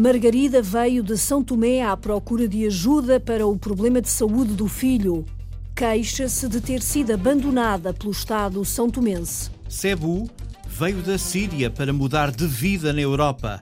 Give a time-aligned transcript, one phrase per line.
[0.00, 4.66] Margarida veio de São Tomé à procura de ajuda para o problema de saúde do
[4.66, 5.26] filho.
[5.76, 9.50] Queixa-se de ter sido abandonada pelo Estado são tomense.
[9.68, 10.26] Cebu
[10.66, 13.60] veio da Síria para mudar de vida na Europa.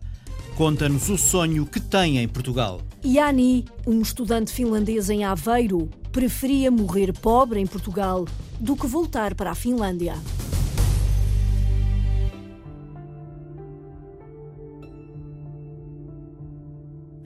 [0.56, 2.82] Conta-nos o sonho que tem em Portugal.
[3.04, 8.24] Yani, um estudante finlandês em Aveiro, preferia morrer pobre em Portugal
[8.60, 10.14] do que voltar para a Finlândia.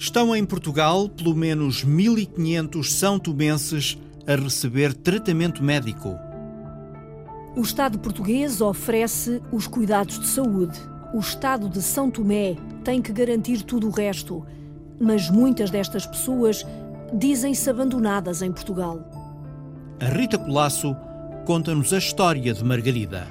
[0.02, 6.18] Estão em Portugal pelo menos 1.500 são tomenses a receber tratamento médico.
[7.54, 10.76] O Estado português oferece os cuidados de saúde.
[11.14, 14.44] O Estado de São Tomé tem que garantir tudo o resto.
[15.00, 16.66] Mas muitas destas pessoas
[17.14, 19.08] dizem-se abandonadas em Portugal.
[20.00, 20.96] A Rita Colasso
[21.46, 23.24] conta-nos a história de Margarida.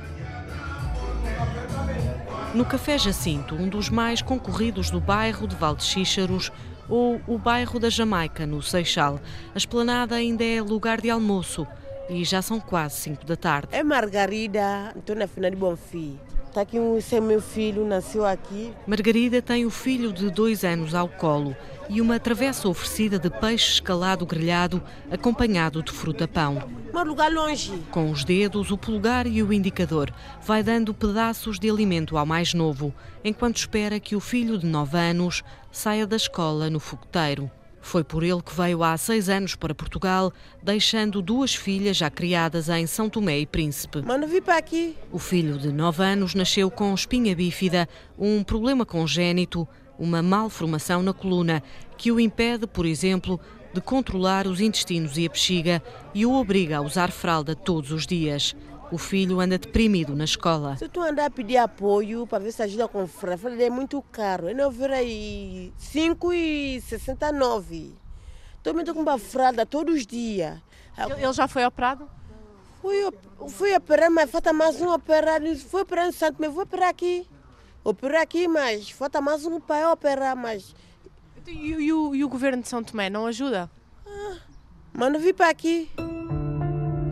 [2.53, 6.51] No Café Jacinto, um dos mais concorridos do bairro de Valdexíxaros,
[6.91, 9.19] ou o bairro da Jamaica, no Seixal,
[9.55, 11.65] a esplanada ainda é lugar de almoço
[12.09, 13.69] e já são quase 5 da tarde.
[13.71, 16.19] É Margarida, estou na final de Bonfim.
[16.51, 18.73] Está aqui um, esse é meu filho, nasceu aqui.
[18.85, 21.55] Margarida tem o filho de dois anos ao colo
[21.87, 26.61] e uma travessa oferecida de peixe escalado grelhado, acompanhado de fruta-pão.
[26.93, 27.71] Um lugar longe.
[27.89, 32.53] Com os dedos, o polegar e o indicador, vai dando pedaços de alimento ao mais
[32.53, 37.49] novo, enquanto espera que o filho de nove anos saia da escola no fogoteiro.
[37.81, 42.69] Foi por ele que veio há seis anos para Portugal, deixando duas filhas já criadas
[42.69, 44.03] em São Tomé e Príncipe.
[44.03, 44.95] Mano, vi para aqui.
[45.11, 51.13] O filho de nove anos nasceu com espinha bífida, um problema congénito, uma malformação na
[51.13, 51.63] coluna,
[51.97, 53.39] que o impede, por exemplo,
[53.73, 55.81] de controlar os intestinos e a bexiga
[56.13, 58.55] e o obriga a usar fralda todos os dias.
[58.91, 60.75] O filho anda deprimido na escola.
[60.75, 64.49] Se tu andar a pedir apoio para ver se ajuda com fralda, é muito caro.
[64.49, 67.93] Eu não ver aí 5,69.
[68.57, 70.59] Estou me com uma fralda todos os dias.
[70.97, 72.09] Ele já foi operado?
[72.81, 72.97] Fui,
[73.47, 75.55] fui operar, mas falta mais um operado.
[75.57, 77.25] Fui operar em Santo, mas vou operar aqui.
[77.83, 80.75] Operar aqui, mas falta mais um para operar, mas...
[81.47, 83.67] E, e, o, e o governo de São Tomé não ajuda?
[84.05, 84.37] Ah,
[84.93, 85.89] mas não vi para aqui.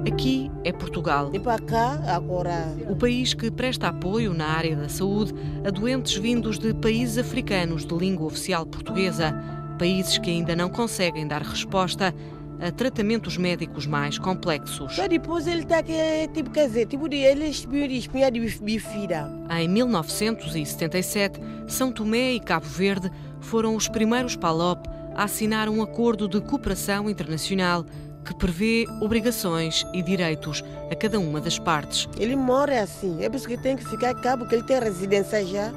[0.08, 1.30] Aqui é Portugal.
[1.34, 2.74] E para cá, agora.
[2.90, 5.34] O país que presta apoio na área da saúde
[5.66, 9.34] a doentes vindos de países africanos de língua oficial portuguesa,
[9.78, 12.14] países que ainda não conseguem dar resposta
[12.62, 14.98] a tratamentos médicos mais complexos.
[15.10, 15.94] Depois ele está aqui,
[16.34, 19.30] tipo, quer dizer, tipo, ele espinha de bifida.
[19.50, 23.12] Em 1977, São Tomé e Cabo Verde
[23.42, 27.86] foram os primeiros PALOP a assinar um acordo de cooperação internacional
[28.30, 32.08] que prevê obrigações e direitos a cada uma das partes.
[32.16, 35.44] Ele mora assim, é por isso que tem que ficar cá, porque ele tem residência
[35.44, 35.74] já.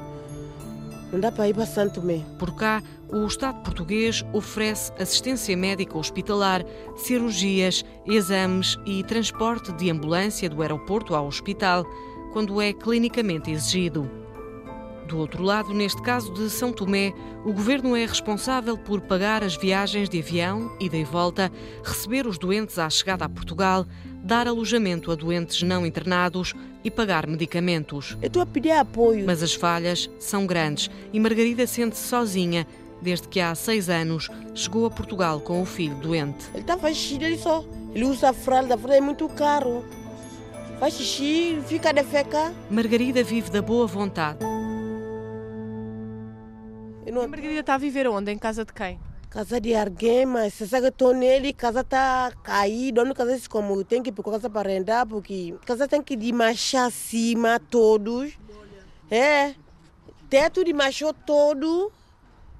[1.11, 2.21] Não dá para ir para Santo Tomé.
[2.37, 6.63] Por cá, o Estado português oferece assistência médica hospitalar,
[6.95, 11.83] cirurgias, exames e transporte de ambulância do aeroporto ao hospital,
[12.33, 14.22] quando é clinicamente exigido.
[15.13, 17.13] Do outro lado, neste caso de São Tomé,
[17.45, 21.51] o governo é responsável por pagar as viagens de avião, ida e volta,
[21.83, 23.85] receber os doentes à chegada a Portugal,
[24.23, 28.17] dar alojamento a doentes não internados e pagar medicamentos.
[28.23, 29.23] Eu estou a pedir apoio.
[29.23, 32.65] Mas as falhas são grandes e Margarida sente-se sozinha
[32.99, 36.45] desde que há seis anos chegou a Portugal com o filho doente.
[36.55, 37.63] Ele está faz xixi ele só.
[37.93, 39.85] Ele usa a fralda, a fralda é muito caro.
[40.79, 42.51] Faz xixi, fica de feca.
[42.67, 44.39] Margarida vive da boa vontade.
[47.11, 47.21] Não...
[47.21, 48.31] A Margarida está a viver onde?
[48.31, 48.99] Em casa de quem?
[49.29, 53.83] Casa de alguém, mas você sabe que estou nele, casa está caída, não casa como
[53.83, 58.37] tem que ir para casa para arrendar, porque casa tem que desmanchar acima todos.
[59.09, 59.55] É,
[60.29, 61.91] teto desmanchou todo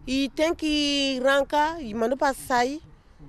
[0.07, 2.81] e tem que arrancar e mandou para sair.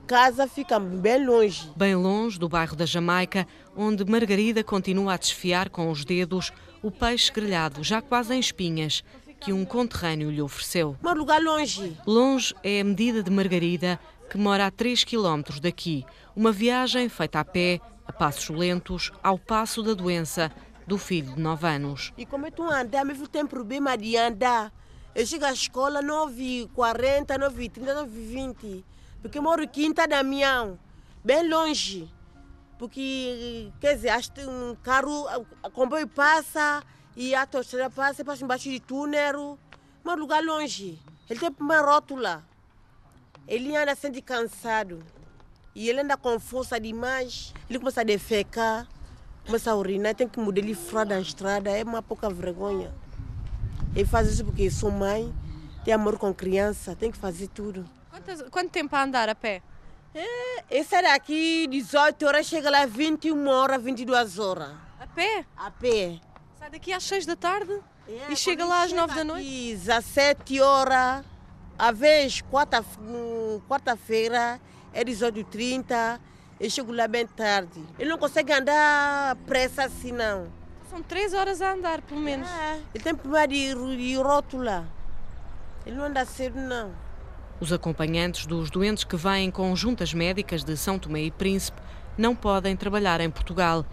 [0.06, 1.70] Casa fica bem longe.
[1.76, 3.46] Bem longe do bairro da Jamaica,
[3.76, 6.52] onde Margarida continua a desfiar com os dedos
[6.82, 9.02] o peixe grelhado, já quase em espinhas,
[9.44, 10.96] que um conterrâneo lhe ofereceu.
[11.04, 11.94] Um lugar longe.
[12.06, 14.00] Longe é a medida de Margarida,
[14.30, 16.04] que mora a 3 quilómetros daqui.
[16.34, 20.50] Uma viagem feita a pé, a passos lentos, ao passo da doença
[20.86, 22.12] do filho de 9 anos.
[22.16, 24.72] E como é tu andar, filho tem problema de andar.
[25.14, 28.82] Eu chego à escola 9h40, 9h30, 9h20.
[29.20, 30.78] Porque moro quinta da Damião,
[31.22, 32.10] bem longe.
[32.78, 34.10] Porque, quer dizer,
[34.48, 35.26] um carro,
[35.62, 36.82] o comboio passa,
[37.16, 39.58] e a torcida passa, passa embaixo de túnel,
[40.02, 40.98] mas lugar longe.
[41.30, 42.44] Ele tem uma rótula.
[43.46, 45.02] Ele anda sente cansado.
[45.74, 47.54] E ele anda com força demais.
[47.68, 48.86] Ele começa a defecar,
[49.46, 51.70] começa a urinar, tem que mudar ele fora da estrada.
[51.70, 52.92] É uma pouca vergonha.
[53.94, 55.32] Ele faz isso porque sou mãe,
[55.84, 57.88] tem amor com criança, tem que fazer tudo.
[58.10, 59.62] Quantas, quanto tempo a andar a pé?
[60.12, 64.70] É, esse daqui, 18 horas, chega lá 21 horas, 22 horas.
[65.00, 65.44] A pé?
[65.56, 66.20] A pé.
[66.64, 67.78] Sai daqui às 6 da tarde
[68.08, 69.46] É, e chega lá às chega 9 da noite?
[69.46, 71.22] aqui, 17 horas,
[71.78, 74.58] a vez, quarta- hum, quarta-feira,
[74.90, 76.18] é 18h30,
[76.58, 77.84] eu chego lá bem tarde.
[77.98, 80.46] Ele não consegue andar pressa assim, não.
[80.88, 82.48] São 3 horas a andar, pelo menos.
[82.48, 84.86] É, ele tem problema de, de rótula.
[85.84, 86.92] Ele não anda cedo, não.
[87.60, 91.78] Os acompanhantes dos doentes que vêm com juntas médicas de São Tomé e Príncipe
[92.16, 93.84] não podem trabalhar em Portugal.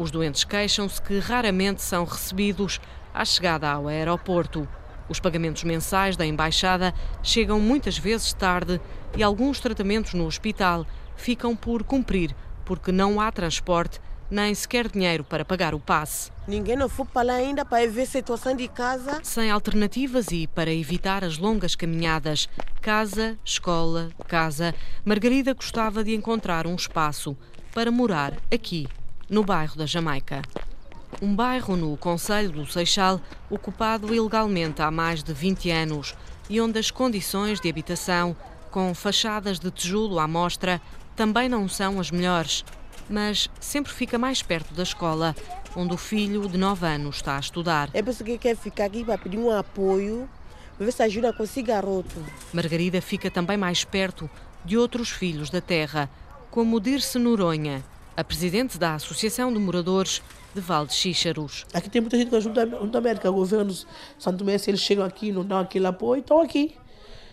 [0.00, 2.80] Os doentes queixam-se que raramente são recebidos
[3.12, 4.66] à chegada ao aeroporto.
[5.10, 8.80] Os pagamentos mensais da embaixada chegam muitas vezes tarde
[9.14, 10.86] e alguns tratamentos no hospital
[11.16, 14.00] ficam por cumprir, porque não há transporte
[14.30, 16.32] nem sequer dinheiro para pagar o passe.
[16.48, 19.20] Ninguém não foi para lá ainda para ver a situação de casa.
[19.22, 22.48] Sem alternativas e para evitar as longas caminhadas,
[22.80, 24.74] casa, escola, casa,
[25.04, 27.36] Margarida gostava de encontrar um espaço
[27.74, 28.88] para morar aqui,
[29.30, 30.42] no bairro da Jamaica.
[31.22, 36.14] Um bairro no Conselho do Seixal, ocupado ilegalmente há mais de 20 anos
[36.48, 38.36] e onde as condições de habitação,
[38.72, 40.82] com fachadas de tijolo à mostra,
[41.14, 42.64] também não são as melhores.
[43.08, 45.36] Mas sempre fica mais perto da escola,
[45.76, 47.88] onde o filho de 9 anos está a estudar.
[47.94, 50.28] É por isso que quer ficar aqui para pedir um apoio,
[50.76, 52.24] para ver se ajuda com esse garoto.
[52.52, 54.28] Margarida fica também mais perto
[54.64, 56.10] de outros filhos da terra,
[56.50, 57.84] como Dirce Noronha,
[58.20, 60.20] a presidente da Associação de Moradores
[60.54, 61.64] de Val de Xíxaros.
[61.72, 63.86] Aqui tem muita gente que ajuda a América, governos
[64.18, 66.76] Santo se eles chegam aqui não dão aquele apoio, estão aqui.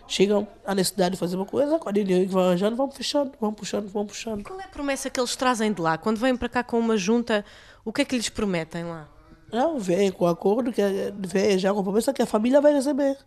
[0.08, 3.34] Chegam à necessidade de fazer uma coisa, com a dinheiro que vai arranjando, vão puxando,
[3.42, 4.44] vão puxando, vão puxando.
[4.44, 5.98] Qual é a promessa que eles trazem de lá?
[5.98, 7.44] Quando vêm para cá com uma junta,
[7.84, 9.10] o que é que lhes prometem lá?
[9.52, 10.82] Não, vem com acordo, que
[11.28, 13.18] vem já com a promessa que a família vai receber.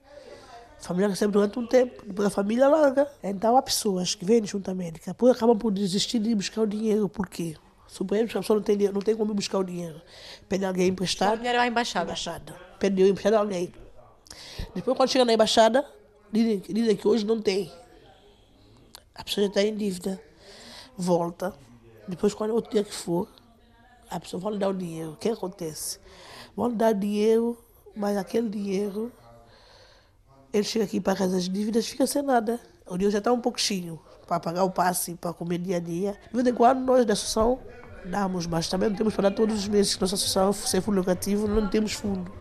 [0.80, 3.06] A família recebe durante um tempo, depois a família larga.
[3.22, 7.08] Então há pessoas que vêm juntamente, que depois acabam por desistir de buscar o dinheiro.
[7.08, 7.54] Por quê?
[7.86, 10.00] Suponhamos que a pessoa não tem, dinheiro, não tem como buscar o dinheiro.
[10.48, 11.36] Pede alguém O emprestado.
[11.36, 12.04] dinheiro é à embaixada.
[12.06, 12.56] embaixada.
[12.78, 13.72] Pede emprestado a alguém.
[14.74, 15.84] Depois, quando chega na embaixada,
[16.32, 17.70] dizem, dizem que hoje não tem.
[19.14, 20.20] A pessoa já está em dívida.
[20.96, 21.52] Volta.
[22.08, 23.28] Depois, quando outro dia que for,
[24.08, 25.12] a pessoa vai lhe dar o dinheiro.
[25.12, 25.98] O que acontece?
[26.56, 27.58] Vão lhe dar dinheiro,
[27.94, 29.12] mas aquele dinheiro,
[30.52, 32.60] ele chega aqui para as dívidas fica sem nada.
[32.86, 36.16] O dinheiro já está um cheio para pagar o passe, para comer dia a dia.
[36.28, 37.58] De vez em quando, nós da associação
[38.04, 39.98] damos, mas também não temos para dar todos os meses.
[39.98, 42.32] Nossa associação, sem fundo lucrativo, não temos fundo.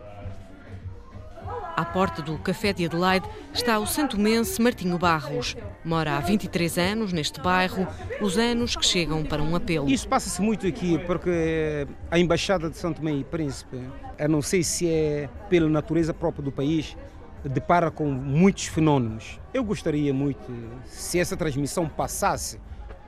[1.75, 5.55] À porta do Café de Adelaide está o santomense Martinho Barros.
[5.85, 7.87] Mora há 23 anos neste bairro,
[8.19, 9.89] os anos que chegam para um apelo.
[9.89, 13.81] Isso passa-se muito aqui porque a Embaixada de São Tomé e Príncipe,
[14.17, 16.97] eu não sei se é pela natureza própria do país,
[17.43, 19.39] depara com muitos fenómenos.
[19.53, 20.51] Eu gostaria muito,
[20.85, 22.59] se essa transmissão passasse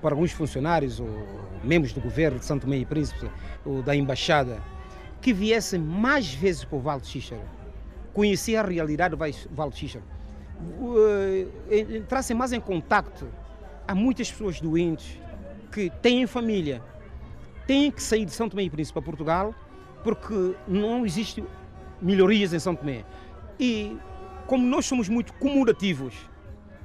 [0.02, 1.10] para alguns funcionários ou
[1.64, 3.30] membros do governo de São Tomé e Príncipe
[3.66, 4.62] ou da Embaixada,
[5.22, 7.42] que viessem mais vezes para o Vale de Xíxaro,
[8.14, 10.06] conhecer a realidade do Vale de Xíxaro,
[11.70, 13.28] eh, entrassem mais em contacto.
[13.88, 15.20] Há muitas pessoas doentes
[15.72, 16.82] que têm família,
[17.68, 19.54] têm que sair de São Tomé e Príncipe para Portugal
[20.04, 21.44] porque não existe
[22.02, 23.06] melhorias em São Tomé.
[23.60, 23.98] E
[24.52, 26.14] como nós somos muito comodativos,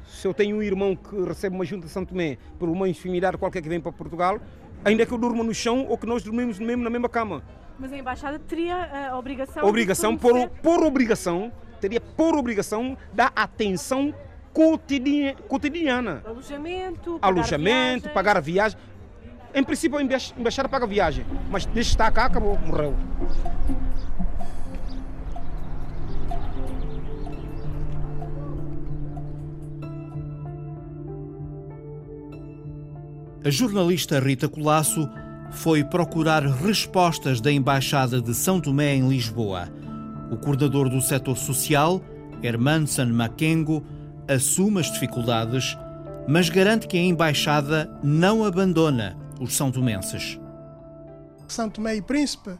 [0.07, 3.37] se eu tenho um irmão que recebe uma junta de São Tomé por uma enfermidade
[3.37, 4.39] qualquer que vem para Portugal,
[4.85, 7.43] ainda que eu durma no chão ou que nós dormimos mesmo na mesma cama.
[7.77, 9.65] Mas a embaixada teria a obrigação.
[9.69, 14.15] Obrigação, por, por obrigação, teria por obrigação da atenção
[14.53, 16.23] cotidiana.
[16.25, 18.15] Alojamento, pagar Alojamento, viagem.
[18.15, 18.79] pagar a viagem.
[19.53, 22.95] Em princípio, a emba- embaixada paga a viagem, mas desde estar cá, acabou, morreu.
[33.47, 35.09] A jornalista Rita Colasso
[35.53, 39.69] foi procurar respostas da Embaixada de São Tomé em Lisboa.
[40.33, 42.03] O coordenador do setor social,
[42.43, 43.87] Hermanson Makengo,
[44.27, 45.79] assume as dificuldades,
[46.27, 50.41] mas garante que a Embaixada não abandona os são tomenses.
[51.47, 52.59] São Tomé e Príncipe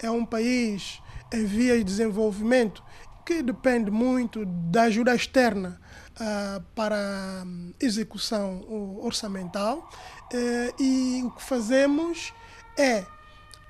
[0.00, 1.02] é um país
[1.34, 2.80] em vias de desenvolvimento
[3.26, 5.80] que depende muito da ajuda externa
[6.20, 8.64] ah, para hum, execução
[9.00, 9.88] orçamental
[10.32, 12.32] Eh, e o que fazemos
[12.76, 13.04] é,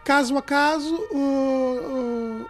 [0.05, 2.45] caso a caso, oh,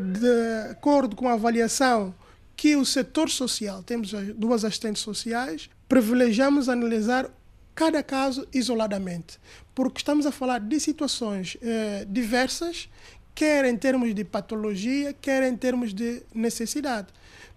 [0.00, 2.14] de acordo com a avaliação
[2.56, 7.30] que o setor social, temos as duas assistentes sociais, privilegiamos analisar
[7.74, 9.38] cada caso isoladamente,
[9.74, 12.88] porque estamos a falar de situações eh, diversas,
[13.34, 17.08] quer em termos de patologia, quer em termos de necessidade.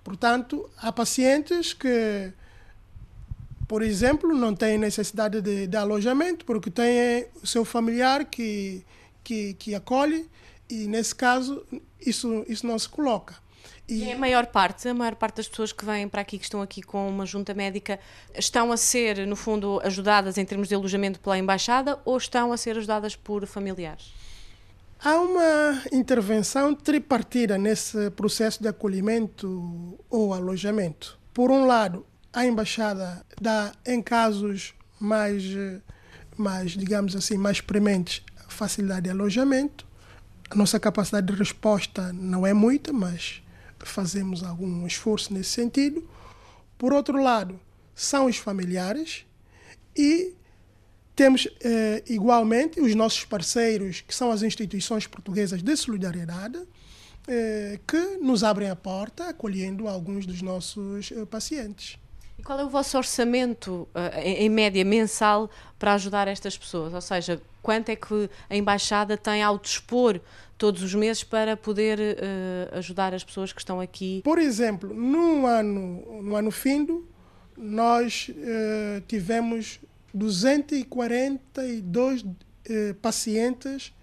[0.03, 2.31] Portanto, há pacientes que,
[3.67, 8.83] por exemplo, não têm necessidade de, de alojamento porque têm o seu familiar que,
[9.23, 10.29] que, que acolhe
[10.69, 11.65] e, nesse caso,
[11.99, 13.35] isso, isso não se coloca.
[13.87, 16.45] E é a maior parte, a maior parte das pessoas que vêm para aqui, que
[16.45, 17.99] estão aqui com uma junta médica,
[18.33, 22.57] estão a ser, no fundo, ajudadas em termos de alojamento pela embaixada ou estão a
[22.57, 24.13] ser ajudadas por familiares?
[25.03, 31.17] Há uma intervenção tripartida nesse processo de acolhimento ou alojamento.
[31.33, 35.43] Por um lado, a embaixada dá, em casos mais,
[36.37, 39.87] mais digamos assim, mais prementes, facilidade de alojamento.
[40.51, 43.41] A nossa capacidade de resposta não é muita, mas
[43.79, 46.07] fazemos algum esforço nesse sentido.
[46.77, 47.59] Por outro lado,
[47.95, 49.25] são os familiares
[49.97, 50.35] e
[51.21, 56.59] temos eh, igualmente os nossos parceiros, que são as instituições portuguesas de solidariedade,
[57.27, 61.99] eh, que nos abrem a porta acolhendo alguns dos nossos eh, pacientes.
[62.39, 63.87] E qual é o vosso orçamento,
[64.23, 65.47] em média, mensal
[65.77, 66.91] para ajudar estas pessoas?
[66.91, 70.19] Ou seja, quanto é que a Embaixada tem ao dispor
[70.57, 74.21] todos os meses para poder uh, ajudar as pessoas que estão aqui?
[74.23, 77.07] Por exemplo, no ano, no ano findo,
[77.55, 79.79] nós uh, tivemos
[80.13, 83.93] 242 uh, eh, pacientes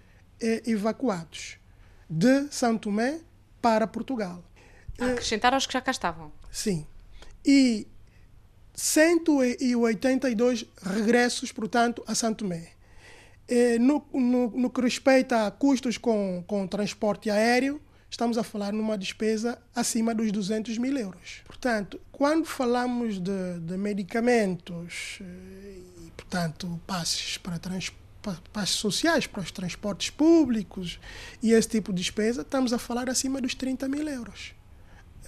[0.65, 1.59] evacuados
[2.09, 3.19] de São Tomé
[3.61, 4.41] para Portugal.
[4.99, 6.31] A acrescentar aos que já cá estavam?
[6.49, 6.87] Sim.
[7.45, 7.85] E
[8.73, 12.69] 182 regressos, portanto, a São Tomé.
[13.47, 18.71] Eh, no, no, no, que respeita a custos com, com transporte aéreo, estamos a falar
[18.71, 21.41] numa despesa acima dos 200 mil euros.
[21.45, 25.79] Portanto, quando falamos de, de medicamentos eh,
[26.19, 27.59] portanto, passes para
[28.51, 30.99] passes sociais para os transportes públicos
[31.41, 34.53] e esse tipo de despesa, estamos a falar acima dos 30 mil euros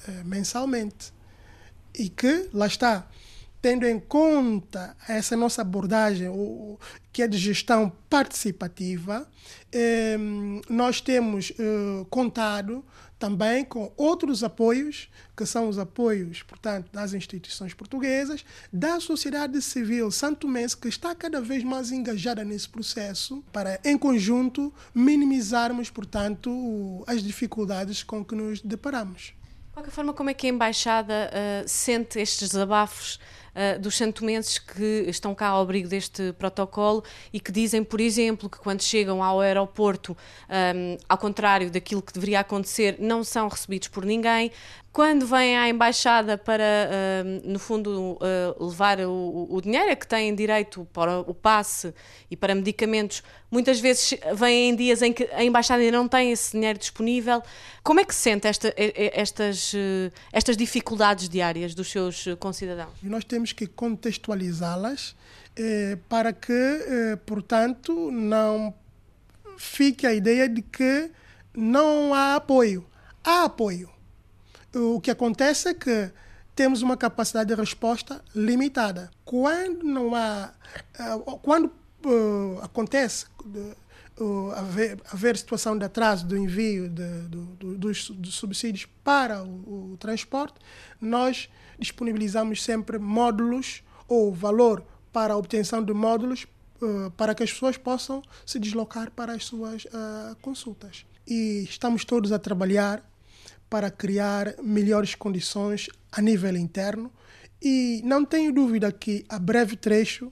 [0.07, 1.13] eh, mensalmente.
[1.97, 3.07] E que, lá está,
[3.61, 6.29] tendo em conta essa nossa abordagem,
[7.11, 9.27] que é de gestão participativa,
[9.71, 10.17] eh,
[10.69, 12.83] nós temos eh, contado
[13.21, 20.09] também com outros apoios, que são os apoios, portanto, das instituições portuguesas, da sociedade civil
[20.09, 27.21] santomense, que está cada vez mais engajada nesse processo, para, em conjunto, minimizarmos, portanto, as
[27.21, 29.33] dificuldades com que nos deparamos.
[29.67, 33.19] De qualquer forma, como é que a Embaixada uh, sente estes desabafos
[33.55, 38.49] uh, dos santomenses que estão cá ao abrigo deste protocolo e que dizem, por exemplo,
[38.49, 40.15] que quando chegam ao aeroporto,
[40.49, 44.51] um, ao contrário daquilo que deveria acontecer, não são recebidos por ninguém,
[44.91, 50.05] quando vêm à embaixada para, uh, no fundo, uh, levar o, o, dinheiro a que
[50.05, 51.93] têm direito para o passe
[52.29, 56.33] e para medicamentos, muitas vezes vêm em dias em que a embaixada ainda não tem
[56.33, 57.41] esse dinheiro disponível.
[57.81, 59.73] Como é que se sente esta, estas,
[60.31, 62.91] estas dificuldades diárias dos seus concidadãos?
[63.01, 65.15] Nós temos que contextualizá-las
[65.55, 68.73] eh, para que, eh, portanto, não
[69.57, 71.09] fique a ideia de que
[71.55, 72.85] não há apoio.
[73.23, 73.89] Há apoio
[74.73, 76.11] o que acontece é que
[76.55, 79.09] temos uma capacidade de resposta limitada.
[79.25, 80.53] Quando não há,
[80.97, 81.71] eh, quando
[82.05, 83.25] uh, acontece
[84.19, 89.43] uh, haver, haver situação de atraso do envio de, do, do, dos, dos, subsídios para
[89.43, 90.55] o, o, transporte,
[90.99, 91.49] nós
[91.81, 96.45] disponibilizamos sempre módulos ou valor para a obtenção de módulos
[96.81, 99.85] uh, para que as pessoas possam se deslocar para as suas
[100.41, 101.05] consultas.
[101.27, 103.03] E estamos todos a trabalhar
[103.69, 107.11] para criar melhores condições a nível interno
[107.61, 110.31] e não tenho dúvida que a breve trecho,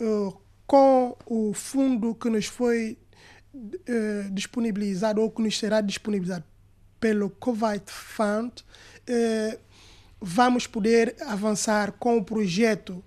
[0.00, 2.96] uh, com o fundo que nos foi
[3.54, 6.44] uh, disponibilizado ou que nos será disponibilizado
[6.98, 9.60] pelo Covid Fund, uh,
[10.20, 13.02] vamos poder avançar com o projeto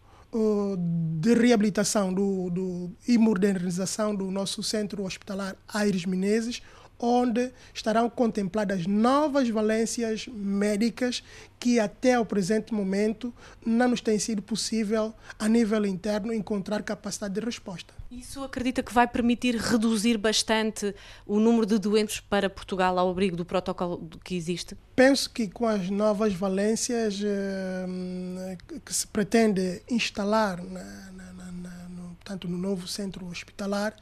[1.20, 6.62] de reabilitação do, do, e modernização do nosso centro hospitalar Aires Menezes,
[7.06, 11.22] onde estarão contempladas novas valências médicas
[11.60, 13.34] que até o presente momento
[13.66, 17.94] não nos tem sido possível, a nível interno, encontrar capacidade de resposta.
[18.10, 20.96] Isso acredita que vai permitir reduzir bastante
[21.26, 24.78] o número de doentes para Portugal ao abrigo do protocolo que existe?
[24.96, 32.16] Penso que com as novas valências eh, que se pretende instalar na, na, na, no,
[32.24, 33.94] tanto no novo centro hospitalar,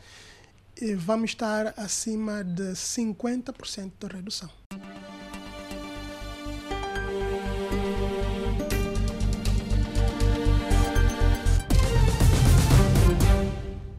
[0.98, 4.50] vamos estar acima de 50% de redução.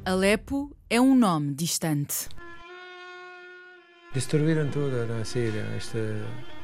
[0.05, 2.29] Alepo é um nome distante.
[4.13, 5.97] Destruíram tudo na Síria, isto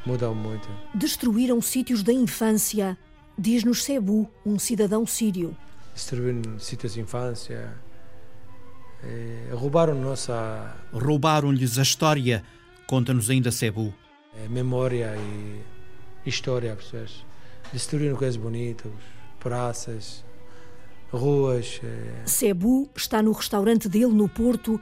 [0.05, 0.69] mudou muito.
[0.95, 2.99] Destruíram sítios da infância,
[3.39, 5.57] diz-nos Cebu, um cidadão sírio.
[5.95, 7.75] Destruíram sítios de infância,
[9.03, 10.75] eh, roubaram nossa.
[10.93, 12.43] Roubaram-lhes a história,
[12.87, 13.95] conta-nos ainda Cebu.
[14.37, 17.25] Eh, memória e história, pessoas.
[17.73, 18.91] Destruíram coisas bonitas,
[19.39, 20.25] praças,
[21.13, 21.81] ruas.
[21.83, 22.23] Eh.
[22.27, 24.81] Cebu está no restaurante dele no Porto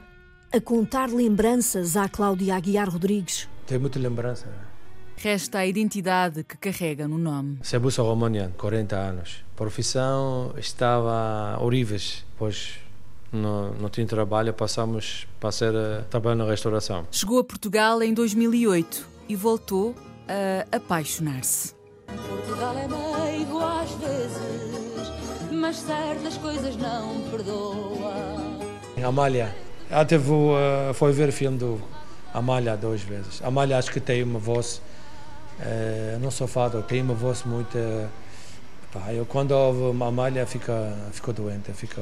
[0.51, 3.47] a contar lembranças à Cláudia Aguiar Rodrigues.
[3.65, 4.47] Tem muita lembrança.
[5.17, 7.57] Resta a identidade que carrega no nome.
[7.63, 9.43] Cebu sou romaniano, 40 anos.
[9.55, 12.79] Profissão estava horríveis, pois
[13.31, 17.05] não, não tinha trabalho, passamos para ser eh, trabalho na restauração.
[17.11, 19.95] Chegou a Portugal em 2008 e voltou
[20.27, 21.73] a apaixonar-se.
[22.05, 25.11] Portugal é meio às vezes,
[25.51, 28.13] mas certas coisas não perdoa.
[29.05, 29.55] Amália,
[29.91, 31.81] até vou, uh, foi ver o filme do
[32.33, 33.41] Amália duas vezes.
[33.43, 34.81] Amália acho que tem uma voz,
[35.59, 37.77] uh, não sou fado, tem uma voz muito...
[37.77, 38.07] Uh,
[38.91, 42.01] pá, eu quando ouvo Amália fico doente, fico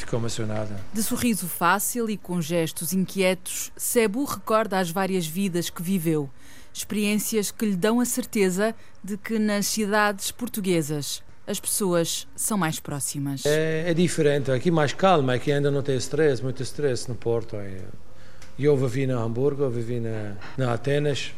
[0.00, 0.80] ficou emocionada.
[0.92, 6.28] De sorriso fácil e com gestos inquietos, Cebu recorda as várias vidas que viveu.
[6.72, 12.78] Experiências que lhe dão a certeza de que nas cidades portuguesas as pessoas são mais
[12.78, 13.44] próximas.
[13.44, 17.56] É, é diferente, aqui mais calma, aqui ainda não tem estresse, muito estresse no Porto.
[18.58, 21.32] Eu vivi na Hamburgo, eu vivi na, na Atenas.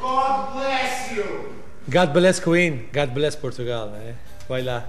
[0.00, 1.52] God bless you!
[1.88, 4.14] God bless Queen, God bless Portugal, né?
[4.48, 4.88] vai lá.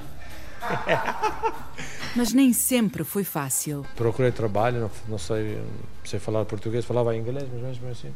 [2.16, 3.86] Mas nem sempre foi fácil.
[3.96, 5.62] Procurei trabalho, não, não sei,
[6.04, 8.14] sei falar português, falava inglês, mas mesmo assim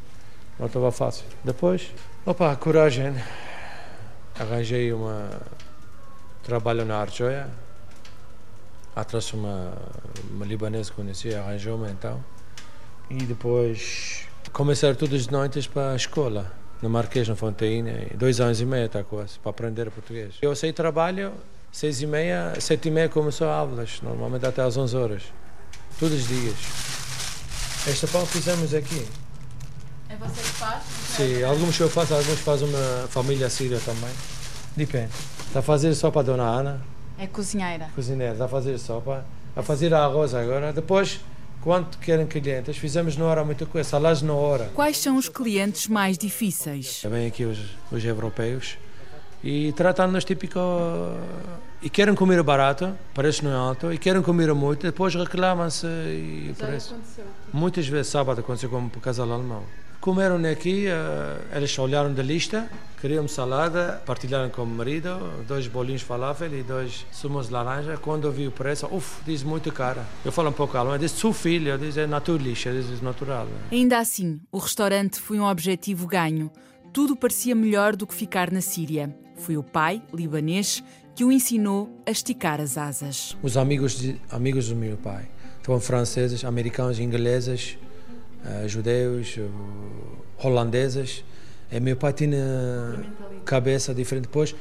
[0.59, 1.25] não estava fácil.
[1.43, 1.91] Depois,
[2.25, 3.13] opa, coragem.
[4.39, 5.29] Arranjei uma
[6.43, 7.47] trabalho na Arjoia.
[8.95, 9.73] Atrás uma,
[10.29, 12.23] uma libanesa que conhecia, arranjou-me então.
[13.09, 18.11] E depois comecei todas as noites para a escola, no Marquês, na Fontaine.
[18.15, 20.35] Dois anos e meio, tá, quase, para aprender português.
[20.41, 21.33] Eu sei trabalho
[21.73, 25.23] seis e meia, sete e meia começou aulas, normalmente até às onze horas,
[25.99, 26.55] todos os dias.
[27.87, 29.05] Esta pão fizemos aqui.
[30.07, 30.83] É você que faz?
[31.17, 34.11] Sim, alguns eu faço, alguns faz uma família síria também.
[34.77, 35.09] Depende.
[35.47, 36.81] Está a fazer sopa a dona Ana.
[37.17, 37.89] É cozinheira.
[37.95, 39.25] Cozinheira, está a fazer sopa.
[39.55, 40.71] A fazer arroz agora.
[40.71, 41.19] Depois,
[41.61, 44.71] quando querem clientes, fizemos na hora muita coisa, saladas na hora.
[44.75, 47.03] Quais são os clientes mais difíceis?
[47.09, 47.59] Vêm aqui os,
[47.91, 48.77] os europeus
[49.43, 50.59] e tratam-nos típico
[51.81, 56.49] e querem comer barato, preço não é alto, e querem comer muito, depois reclamam-se e
[56.51, 56.95] o preço.
[57.51, 59.63] Muitas vezes sábado aconteceu com o casal alemão.
[59.99, 65.09] Comeram aqui, uh, eles olharam da lista, queriam salada, partilharam com o marido,
[65.47, 67.97] dois bolinhos de falafel e dois sumos de laranja.
[67.97, 70.05] Quando eu vi o preço, uff, diz muito cara.
[70.25, 73.47] Eu falo um pouco alemão, diz zu viel, diz é naturlich, diz natural.
[73.71, 76.51] Ainda assim, o restaurante foi um objetivo ganho.
[76.91, 79.22] Tudo parecia melhor do que ficar na Síria.
[79.35, 80.83] Foi o pai, libanês,
[81.15, 83.37] que o ensinou a esticar as asas.
[83.41, 85.27] Os amigos, de, amigos do meu pai
[85.65, 87.77] são franceses, americanos, ingleses,
[88.45, 91.23] uh, judeus, uh, holandeses.
[91.71, 93.05] E meu pai tinha
[93.45, 94.23] cabeça diferente.
[94.23, 94.55] Depois,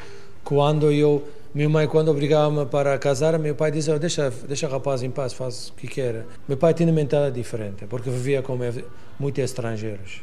[0.45, 1.23] quando eu
[1.55, 5.35] minha mãe, quando obrigava-me para casar, meu pai dizia: deixa, deixa o rapaz em paz,
[5.35, 6.25] faz o que quer.
[6.49, 8.59] Meu pai tinha mentalidade diferente, porque vivia com
[9.19, 10.23] muitos estrangeiros.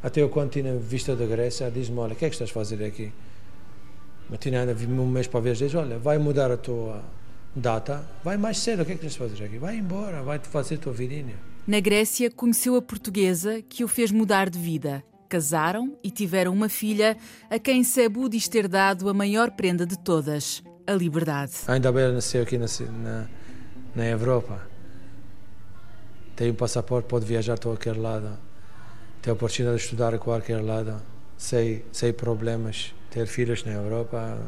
[0.00, 2.54] Até eu, quando tinha vista da Grécia, diz-me: Olha, o que é que estás a
[2.54, 3.12] fazer aqui?
[4.30, 7.02] Matinana, vi um mês para ver, diz, olha, vai mudar a tua
[7.54, 9.58] data, vai mais cedo, o que é que tens de fazer aqui?
[9.58, 11.34] Vai embora, vai-te fazer a tua vidinha.
[11.66, 15.02] Na Grécia, conheceu a portuguesa que o fez mudar de vida.
[15.28, 17.16] Casaram e tiveram uma filha
[17.50, 21.52] a quem Cebu diz ter dado a maior prenda de todas, a liberdade.
[21.66, 22.66] Ainda bem nasceu aqui na,
[23.02, 23.26] na,
[23.96, 24.64] na Europa.
[26.36, 28.38] Tem um passaporte, pode viajar a qualquer lado.
[29.20, 31.02] Tem a oportunidade de estudar a qualquer lado,
[31.36, 34.38] sem, sem problemas ter filhos na Europa.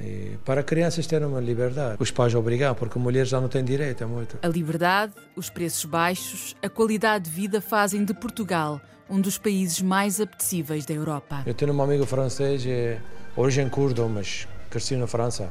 [0.00, 1.96] E para crianças terem uma liberdade.
[1.98, 4.38] Os pais obrigam, porque a mulher já não tem direito a muito.
[4.40, 9.80] A liberdade, os preços baixos, a qualidade de vida fazem de Portugal um dos países
[9.80, 11.42] mais apetecíveis da Europa.
[11.46, 13.00] Eu tenho um amigo francês, é
[13.34, 15.50] origem curdo, mas cresceu na França.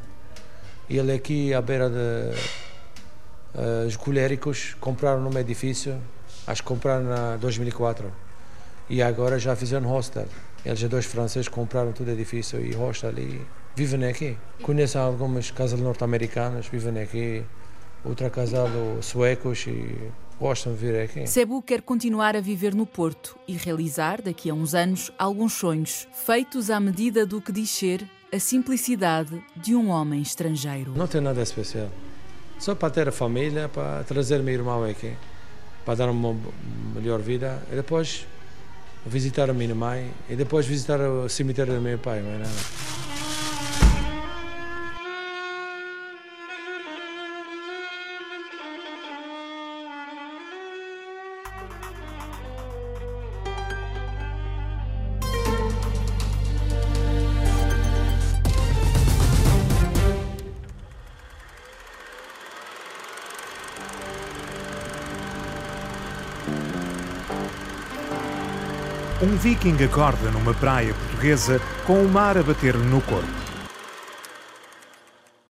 [0.89, 2.37] E ele aqui à beira de
[3.55, 5.99] uh, os coléricos compraram num edifício,
[6.45, 8.11] acho que compraram em 2004.
[8.89, 10.27] E agora já fizeram hostel.
[10.67, 13.39] Eles dois franceses compraram todo o edifício e hostel e
[13.73, 14.37] vivem aqui.
[14.61, 17.41] Conheço algumas casas norte-americanas, vivem aqui,
[18.03, 18.67] outra casal
[19.01, 21.25] suecos e gostam de vir aqui.
[21.25, 26.05] Cebu quer continuar a viver no Porto e realizar, daqui a uns anos, alguns sonhos,
[26.11, 30.91] feitos à medida do que diz ser a simplicidade de um homem estrangeiro.
[30.97, 31.89] Não tem nada especial.
[32.59, 35.15] Só para ter a família, para trazer meu irmão aqui.
[35.85, 36.35] para dar uma
[36.93, 38.27] melhor vida e depois
[39.07, 42.21] visitar a minha mãe e depois visitar o cemitério do meu pai.
[42.21, 43.06] Não é nada.
[69.49, 73.29] Viking acorda numa praia portuguesa com o mar a bater-lhe no corpo.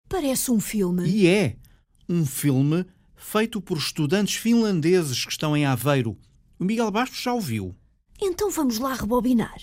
[0.09, 1.07] Parece um filme.
[1.07, 1.57] E é
[2.09, 6.17] um filme feito por estudantes finlandeses que estão em Aveiro.
[6.59, 7.77] O Miguel Bastos já o viu.
[8.19, 9.59] Então vamos lá rebobinar.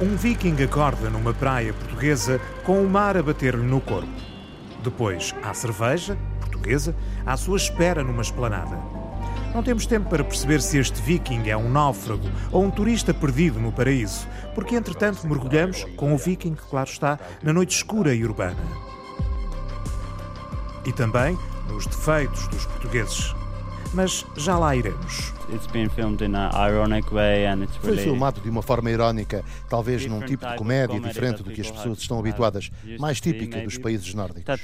[0.00, 4.08] Um viking acorda numa praia portuguesa com o mar a bater-lhe no corpo.
[4.82, 6.16] Depois há cerveja,
[6.62, 6.94] portuguesa,
[7.26, 8.78] à sua espera numa esplanada.
[9.52, 13.60] Não temos tempo para perceber se este viking é um náufrago ou um turista perdido
[13.60, 18.56] no paraíso, porque entretanto mergulhamos, com o viking, claro está, na noite escura e urbana.
[20.86, 21.36] E também
[21.68, 23.34] nos defeitos dos portugueses.
[23.94, 25.32] Mas já lá iremos.
[27.80, 31.70] Foi filmado de uma forma irónica, talvez num tipo de comédia diferente do que as
[31.70, 34.56] pessoas estão habituadas, mais típica dos países nórdicos.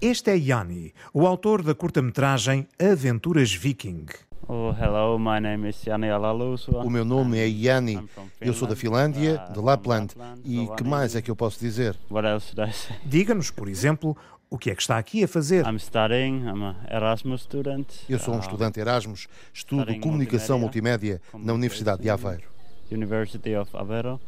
[0.00, 4.06] Este é Yanni, o autor da curta-metragem Aventuras Viking.
[4.48, 6.06] Oh, hello, my name is Yanni.
[6.08, 7.98] O meu nome é Yanni.
[8.40, 10.14] Eu sou da Finlândia, de Lapland.
[10.44, 11.98] E que mais é que eu posso dizer?
[13.04, 14.16] Diga-nos, por exemplo,
[14.48, 15.66] o que é que está aqui a fazer?
[15.66, 17.86] I'm studying, I'm a Erasmus student.
[18.08, 22.48] Eu sou um estudante Erasmus, estudo comunicação multimédia na Universidade de Aveiro.
[22.90, 24.20] University of Aveiro.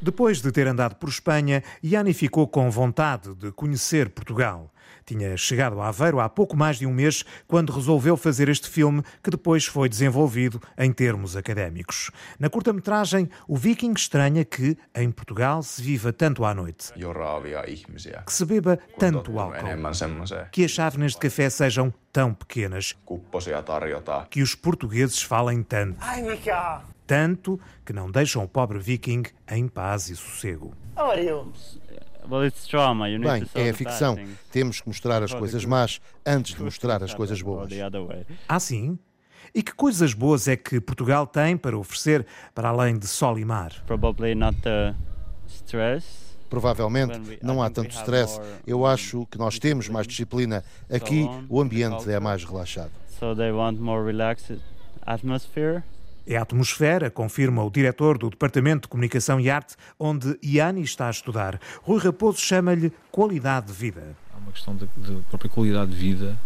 [0.00, 4.70] Depois de ter andado por Espanha, Yanni ficou com vontade de conhecer Portugal.
[5.06, 9.04] Tinha chegado a Aveiro há pouco mais de um mês quando resolveu fazer este filme,
[9.22, 12.10] que depois foi desenvolvido em termos académicos.
[12.40, 16.92] Na curta-metragem, o viking estranha que, em Portugal, se viva tanto à noite.
[18.24, 19.68] Que se beba tanto álcool.
[20.50, 22.96] Que as chávenas de café sejam tão pequenas.
[24.28, 25.98] Que os portugueses falem tanto.
[27.06, 30.74] Tanto que não deixam o pobre viking em paz e sossego.
[33.32, 34.16] Bem, é a ficção.
[34.50, 37.68] Temos que mostrar as coisas más antes de mostrar as coisas boas.
[38.48, 38.98] Ah, sim?
[39.54, 43.44] E que coisas boas é que Portugal tem para oferecer para além de sol e
[43.44, 43.72] mar?
[46.50, 48.38] Provavelmente não há tanto stress.
[48.66, 50.62] Eu acho que nós temos mais disciplina.
[50.90, 52.90] Aqui o ambiente é mais relaxado.
[56.26, 61.06] É a atmosfera, confirma o diretor do Departamento de Comunicação e Arte, onde Iani está
[61.06, 61.60] a estudar.
[61.82, 64.16] Rui Raposo chama-lhe qualidade de vida.
[64.34, 66.36] Há uma questão de, de própria qualidade de vida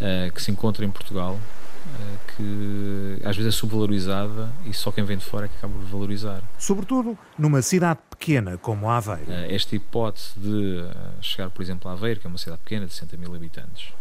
[0.00, 5.04] uh, que se encontra em Portugal, uh, que às vezes é subvalorizada e só quem
[5.04, 6.42] vem de fora é que acaba por valorizar.
[6.58, 9.30] Sobretudo numa cidade pequena como Aveiro.
[9.30, 10.84] Uh, esta hipótese de
[11.20, 13.92] chegar, por exemplo, a Aveiro, que é uma cidade pequena de 60 mil habitantes,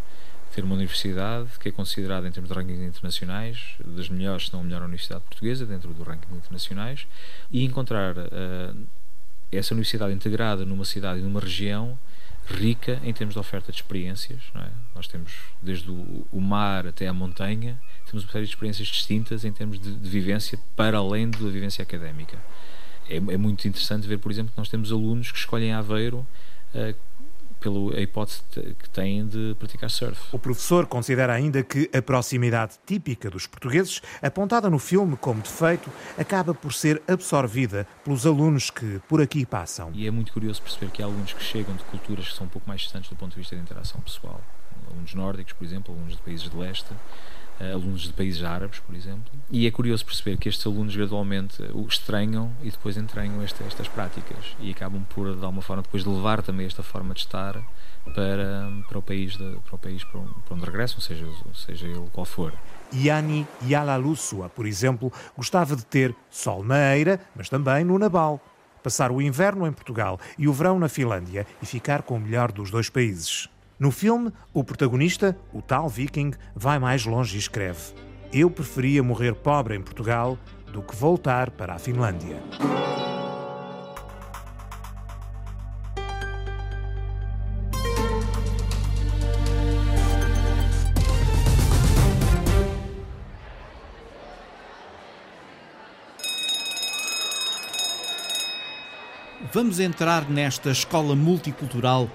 [0.53, 4.61] ter uma universidade que é considerada em termos de rankings internacionais das melhores, se não
[4.61, 7.07] a melhor universidade portuguesa dentro do ranking internacionais
[7.49, 8.87] e encontrar uh,
[9.51, 11.97] essa universidade integrada numa cidade e numa região
[12.47, 14.41] rica em termos de oferta de experiências.
[14.55, 14.67] É?
[14.95, 19.45] Nós temos desde o, o, mar até a montanha, temos uma série de experiências distintas
[19.45, 22.37] em termos de, de vivência para além da vivência académica.
[23.09, 26.25] É, é, muito interessante ver, por exemplo, que nós temos alunos que escolhem Aveiro
[26.73, 26.95] uh,
[27.61, 30.19] pela hipótese que têm de praticar surf.
[30.31, 35.89] O professor considera ainda que a proximidade típica dos portugueses, apontada no filme como defeito,
[36.17, 39.91] acaba por ser absorvida pelos alunos que por aqui passam.
[39.93, 42.49] E é muito curioso perceber que há alunos que chegam de culturas que são um
[42.49, 44.41] pouco mais distantes do ponto de vista de interação pessoal.
[44.89, 46.89] Alunos nórdicos, por exemplo, alunos de países de leste,
[47.73, 49.31] alunos de países árabes, por exemplo.
[49.49, 53.87] E é curioso perceber que estes alunos gradualmente o estranham e depois entranham esta, estas
[53.87, 57.61] práticas e acabam por, de alguma forma, depois de levar também esta forma de estar
[58.15, 62.25] para, para o país, de, para, o país para, onde regressam, seja, seja ele qual
[62.25, 62.53] for.
[62.93, 68.39] Yanni Yalalusua, por exemplo, gostava de ter sol na Eira, mas também no Nabal.
[68.83, 72.51] Passar o inverno em Portugal e o verão na Finlândia e ficar com o melhor
[72.51, 73.47] dos dois países.
[73.81, 77.79] No filme, o protagonista, o tal viking, vai mais longe e escreve:
[78.31, 80.37] Eu preferia morrer pobre em Portugal
[80.71, 82.37] do que voltar para a Finlândia.
[99.51, 102.07] Vamos entrar nesta escola multicultural.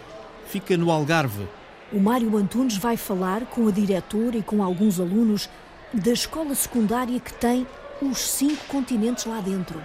[0.46, 1.46] Fica no Algarve.
[1.92, 5.48] O Mário Antunes vai falar com a diretora e com alguns alunos
[5.92, 7.66] da escola secundária que tem
[8.00, 9.80] os cinco continentes lá dentro.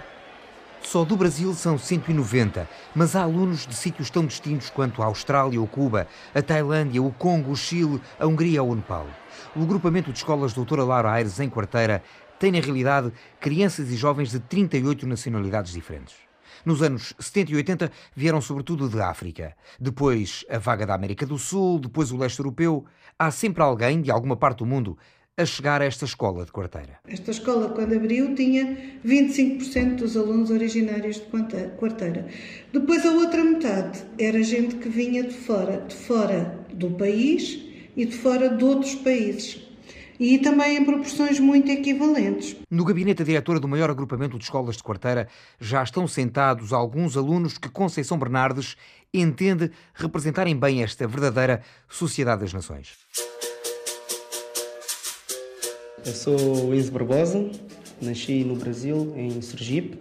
[0.82, 5.60] Só do Brasil são 190, mas há alunos de sítios tão distintos quanto a Austrália
[5.60, 9.06] ou Cuba, a Tailândia, o Congo, o Chile, a Hungria ou o Nepal.
[9.54, 12.02] O agrupamento de escolas Doutora Laura Aires, em Quarteira,
[12.38, 16.31] tem na realidade crianças e jovens de 38 nacionalidades diferentes.
[16.64, 21.38] Nos anos 70 e 80 vieram sobretudo de África, depois a vaga da América do
[21.38, 22.84] Sul, depois o leste europeu.
[23.18, 24.96] Há sempre alguém de alguma parte do mundo
[25.36, 27.00] a chegar a esta escola de quarteira.
[27.08, 31.22] Esta escola, quando abriu, tinha 25% dos alunos originários de
[31.76, 32.26] quarteira.
[32.72, 37.60] Depois, a outra metade era gente que vinha de fora, de fora do país
[37.96, 39.71] e de fora de outros países.
[40.18, 42.56] E também em proporções muito equivalentes.
[42.70, 45.28] No gabinete da diretora do maior agrupamento de escolas de quarteira
[45.60, 48.76] já estão sentados alguns alunos que Conceição Bernardes
[49.12, 52.96] entende representarem bem esta verdadeira Sociedade das Nações.
[56.04, 57.48] Eu sou Luís Barbosa,
[58.00, 59.98] nasci no Brasil, em Sergipe.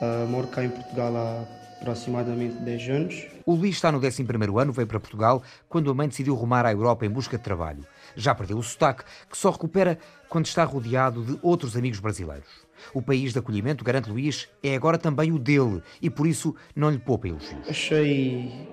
[0.00, 3.26] Uh, moro cá em Portugal há aproximadamente 10 anos.
[3.44, 4.24] O Luís está no 11
[4.58, 7.84] ano, veio para Portugal quando a mãe decidiu rumar à Europa em busca de trabalho.
[8.16, 9.98] Já perdeu o sotaque, que só recupera
[10.28, 12.48] quando está rodeado de outros amigos brasileiros.
[12.92, 16.90] O país de acolhimento, garante Luís, é agora também o dele e por isso não
[16.90, 17.68] lhe poupa elogios.
[17.68, 18.68] Achei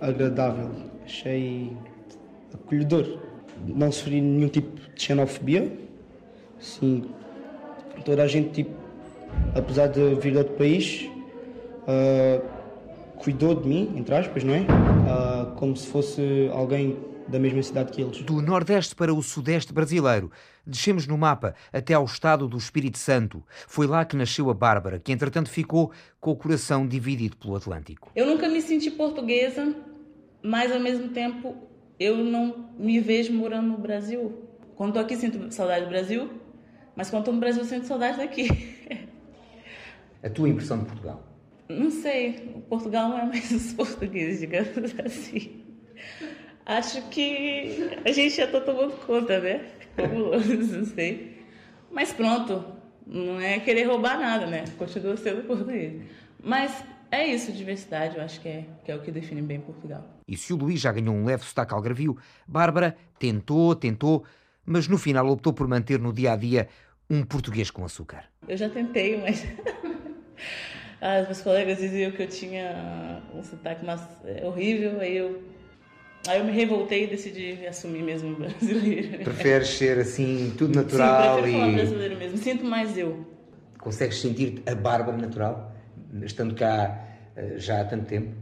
[0.00, 0.70] agradável,
[1.04, 1.76] achei
[2.52, 3.18] acolhedor.
[3.66, 5.84] Não sofri nenhum tipo de xenofobia
[6.64, 7.04] Sim,
[8.06, 8.74] toda a gente, tipo,
[9.54, 11.10] apesar de vir de outro país,
[11.86, 12.42] uh,
[13.18, 14.60] cuidou de mim, entre aspas, não é?
[14.60, 16.96] Uh, como se fosse alguém
[17.28, 18.22] da mesma cidade que eles.
[18.22, 20.30] Do Nordeste para o Sudeste brasileiro,
[20.66, 23.42] descemos no mapa até ao estado do Espírito Santo.
[23.66, 28.10] Foi lá que nasceu a Bárbara, que entretanto ficou com o coração dividido pelo Atlântico.
[28.14, 29.74] Eu nunca me senti portuguesa,
[30.42, 31.56] mas ao mesmo tempo
[31.98, 34.32] eu não me vejo morando no Brasil.
[34.76, 36.30] Quando estou aqui sinto saudade do Brasil,
[36.96, 38.48] mas quando estou no Brasil, sinto saudade daqui.
[40.22, 41.22] A tua impressão de Portugal?
[41.68, 42.62] Não sei.
[42.68, 45.63] Portugal não é mais os portugueses, digamos assim.
[46.66, 49.70] Acho que a gente já está tomando conta, né?
[49.98, 51.44] não sei.
[51.90, 52.64] Mas pronto,
[53.06, 54.64] não é querer roubar nada, né?
[54.78, 56.02] Continua sendo português.
[56.42, 60.04] Mas é isso, diversidade, eu acho que é, que é o que define bem Portugal.
[60.26, 64.24] E se o Luís já ganhou um leve sotaque algarvio, Bárbara tentou, tentou,
[64.64, 66.68] mas no final optou por manter no dia a dia
[67.08, 68.24] um português com açúcar.
[68.48, 69.44] Eu já tentei, mas
[71.20, 73.84] os meus colegas diziam que eu tinha um sotaque
[74.24, 75.42] é, horrível, aí eu,
[76.26, 79.24] aí eu me revoltei e decidi assumir mesmo brasileiro.
[79.24, 81.36] Preferes ser assim, tudo natural?
[81.36, 81.60] Sim, prefiro e...
[81.60, 83.26] falar brasileiro mesmo, sinto mais eu.
[83.78, 85.74] Consegues sentir a Bárbara natural,
[86.22, 87.06] estando cá
[87.36, 88.34] eh, já há tanto tempo?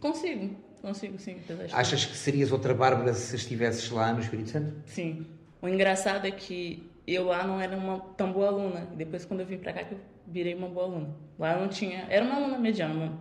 [0.00, 1.36] Consigo, consigo sim.
[1.72, 4.74] Achas que serias outra Bárbara se estivesses lá no Espírito Santo?
[4.86, 5.26] Sim.
[5.60, 8.88] O engraçado é que eu lá não era uma tão boa aluna.
[8.94, 11.16] Depois, quando eu vim para cá, que eu virei uma boa aluna.
[11.38, 12.06] Lá eu não tinha...
[12.08, 13.18] Era uma aluna mediana.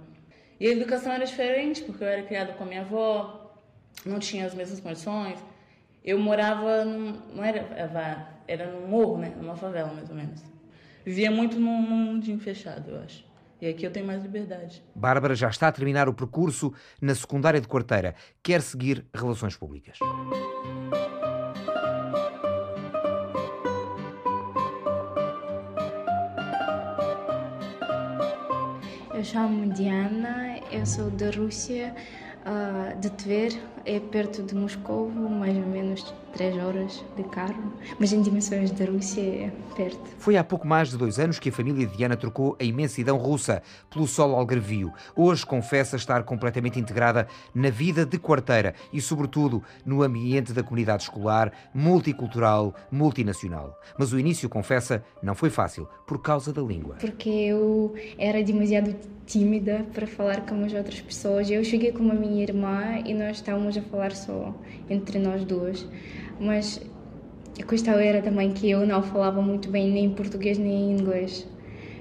[0.59, 3.46] E a educação era diferente, porque eu era criada com a minha avó,
[4.05, 5.39] não tinha as mesmas condições.
[6.03, 6.85] Eu morava...
[6.85, 8.35] Num, não era...
[8.47, 9.33] Era num morro, né?
[9.35, 10.41] Numa favela, mais ou menos.
[11.05, 13.25] Vivia muito num, num mundinho fechado, eu acho.
[13.59, 14.83] E aqui eu tenho mais liberdade.
[14.93, 18.13] Bárbara já está a terminar o percurso na secundária de quarteira.
[18.43, 19.97] Quer seguir relações públicas.
[29.13, 31.95] Eu chamo Diana, eu sou da Rússia,
[32.45, 33.53] uh, de Tver,
[33.87, 38.85] é perto de Moscou, mais ou menos três horas de carro, mas em dimensões da
[38.85, 39.99] Rússia é perto.
[40.19, 43.17] Foi há pouco mais de dois anos que a família de Diana trocou a imensidão
[43.17, 44.91] russa pelo solo algarvio.
[45.15, 51.03] Hoje confessa estar completamente integrada na vida de quarteira e, sobretudo, no ambiente da comunidade
[51.03, 53.79] escolar, multicultural, multinacional.
[53.97, 56.97] Mas o início, confessa, não foi fácil por causa da língua.
[56.99, 58.95] Porque eu era demasiado
[59.25, 61.49] tímida para falar com as outras pessoas.
[61.49, 64.53] Eu cheguei com a minha irmã e nós estávamos a falar só
[64.89, 65.85] entre nós duas
[66.39, 66.81] mas
[67.59, 71.47] a questão era também que eu não falava muito bem nem português nem inglês.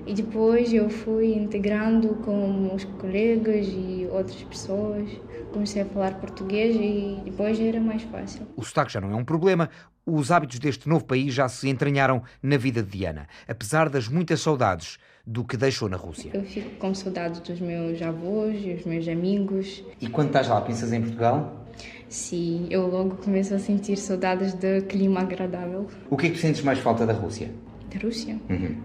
[0.07, 5.11] E depois eu fui integrando com os colegas e outras pessoas,
[5.53, 8.47] comecei a falar português e depois era mais fácil.
[8.55, 9.69] O sotaque já não é um problema,
[10.05, 14.41] os hábitos deste novo país já se entranharam na vida de Diana, apesar das muitas
[14.41, 16.31] saudades do que deixou na Rússia.
[16.33, 19.83] Eu fico com saudades dos meus avós e os meus amigos.
[20.01, 21.66] E quando estás lá, pensas em Portugal?
[22.09, 25.87] Sim, eu logo começo a sentir saudades do clima agradável.
[26.11, 27.51] O que é que sentes mais falta da Rússia?
[27.93, 28.39] Da Rússia?
[28.49, 28.77] Uhum.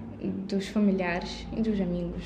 [0.47, 2.23] Dos familiares e dos amigos.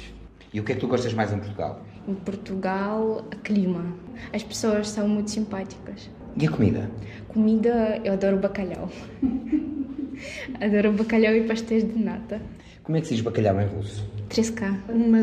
[0.53, 1.81] E o que é que tu gostas mais em Portugal?
[2.07, 3.93] em Portugal, o clima.
[4.33, 6.09] As pessoas são muito simpáticas.
[6.37, 6.89] E a comida?
[7.27, 8.89] Comida, eu adoro bacalhau.
[10.61, 12.41] adoro bacalhau e pastéis de nata.
[12.83, 14.05] Como é que se diz bacalhau em russo?
[14.35, 14.77] Treska.
[14.89, 15.13] Um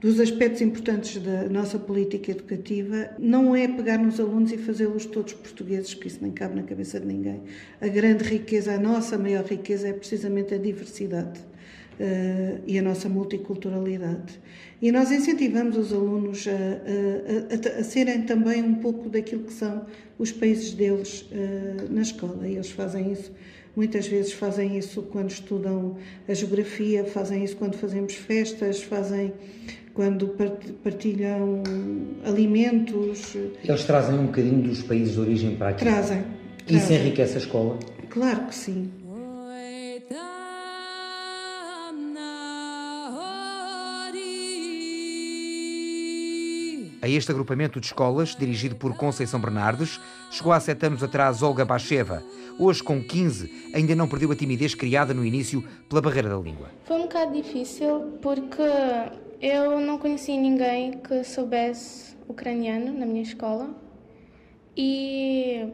[0.00, 5.34] dos aspectos importantes da nossa política educativa não é pegar nos alunos e fazê-los todos
[5.34, 7.42] portugueses, que isso nem cabe na cabeça de ninguém.
[7.80, 13.08] A grande riqueza, a nossa maior riqueza é precisamente a diversidade uh, e a nossa
[13.08, 14.40] multiculturalidade.
[14.82, 19.52] E nós incentivamos os alunos a, a, a, a, serem também um pouco daquilo que
[19.52, 19.86] são
[20.18, 23.30] os países deles uh, na escola, e eles fazem isso
[23.76, 25.96] Muitas vezes fazem isso quando estudam
[26.28, 29.32] a geografia, fazem isso quando fazemos festas, fazem
[29.94, 30.34] quando
[30.82, 31.62] partilham
[32.24, 33.36] alimentos.
[33.64, 35.84] Eles trazem um bocadinho dos países de origem para aqui?
[35.84, 36.24] Trazem.
[36.66, 36.96] Isso trazem.
[36.96, 37.78] enriquece a escola?
[38.08, 38.90] Claro que sim.
[47.02, 49.98] A este agrupamento de escolas, dirigido por Conceição Bernardes,
[50.30, 52.22] chegou há sete anos atrás Olga Bacheva.
[52.58, 56.68] Hoje, com 15, ainda não perdeu a timidez criada no início pela barreira da língua.
[56.84, 58.62] Foi um bocado difícil porque
[59.40, 63.70] eu não conhecia ninguém que soubesse ucraniano na minha escola
[64.76, 65.72] e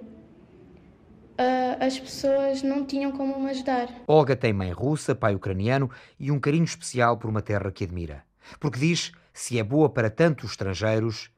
[1.40, 3.88] uh, as pessoas não tinham como me ajudar.
[4.06, 8.22] Olga tem mãe russa, pai ucraniano e um carinho especial por uma terra que admira.
[8.60, 11.30] Porque diz se é boa para tantos estrangeiros,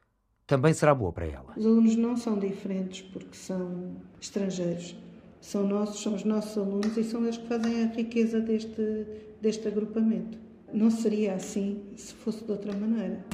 [0.46, 1.52] também será boa para ela.
[1.56, 4.96] Os alunos não são diferentes porque são estrangeiros.
[5.40, 9.04] São nossos, são os nossos alunos e são eles que fazem a riqueza deste,
[9.40, 10.38] deste agrupamento.
[10.72, 13.24] Não seria assim se fosse de outra maneira.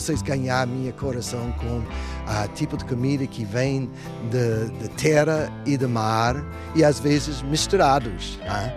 [0.00, 1.82] Vocês ganhar minha coração com
[2.26, 3.90] a tipo de comida que vem
[4.30, 6.36] de, de terra e de mar
[6.74, 8.38] e às vezes misturados.
[8.42, 8.72] Hein?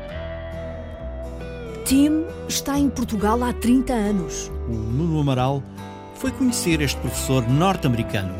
[1.84, 4.50] Tim está em Portugal há 30 anos.
[4.70, 5.62] O Nuno Amaral
[6.16, 8.34] foi conhecer este professor norte-americano.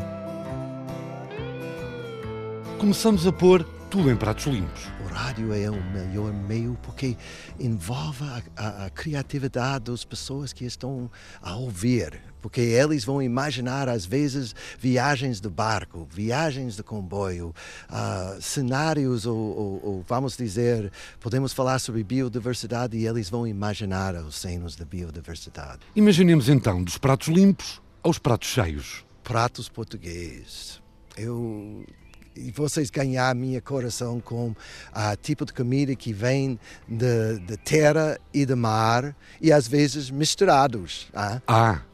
[2.78, 4.84] Começamos a pôr tudo em pratos limpos.
[5.04, 7.16] O rádio é o melhor meio porque
[7.58, 11.10] envolve a, a, a criatividade das pessoas que estão
[11.42, 17.52] a ouvir porque eles vão imaginar às vezes viagens de barco, viagens de comboio,
[17.90, 24.14] uh, cenários ou, ou, ou, vamos dizer, podemos falar sobre biodiversidade e eles vão imaginar
[24.14, 25.80] os senos da biodiversidade.
[25.94, 29.04] Imaginemos então dos pratos limpos aos pratos cheios.
[29.22, 30.80] Pratos portugueses.
[31.14, 31.84] Eu
[32.36, 34.54] e vocês ganhar minha coração com
[34.92, 40.10] a tipo de comida que vem de, de terra e de mar e às vezes
[40.10, 41.08] misturados.
[41.14, 41.40] Ah.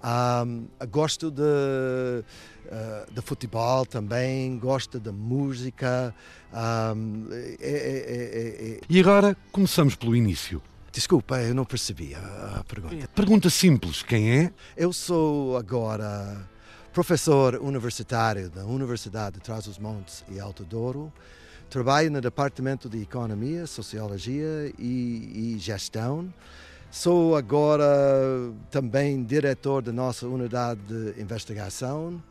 [0.02, 0.44] ah.
[0.90, 6.14] Gosto de, uh, de futebol também, gosto de música.
[6.52, 10.62] Um, é, é, é, e agora começamos pelo início.
[10.92, 13.08] Desculpa, eu não percebi a pergunta.
[13.14, 14.52] Pergunta simples: quem é?
[14.74, 16.48] Eu sou agora
[16.96, 21.12] professor universitário da Universidade de Trás-os-Montes e Alto Douro.
[21.68, 26.32] Trabalho no Departamento de Economia, Sociologia e, e Gestão.
[26.90, 27.84] Sou agora
[28.70, 32.22] também diretor da nossa unidade de investigação.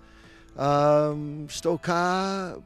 [0.57, 2.57] Um, estou cá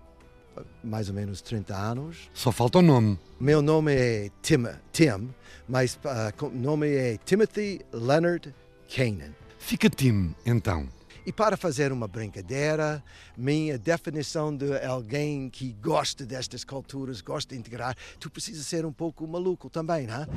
[0.55, 2.29] há mais ou menos 30 anos.
[2.33, 3.19] Só falta o nome.
[3.37, 5.33] Meu nome é Tim, Tim
[5.67, 5.99] mas
[6.41, 8.55] o uh, nome é Timothy Leonard
[8.87, 9.33] Kanan.
[9.57, 10.87] Fica Tim, então.
[11.25, 13.03] E para fazer uma brincadeira,
[13.37, 18.91] minha definição de alguém que gosta destas culturas, gosta de integrar, tu precisa ser um
[18.91, 20.27] pouco maluco também, não é?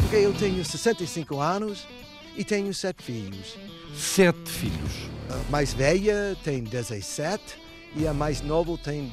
[0.00, 1.86] Porque eu tenho 65 anos
[2.36, 3.58] e tenho sete filhos.
[3.94, 5.08] Sete filhos?
[5.28, 7.42] A mais velha tem 17
[7.96, 9.12] e a mais nova tem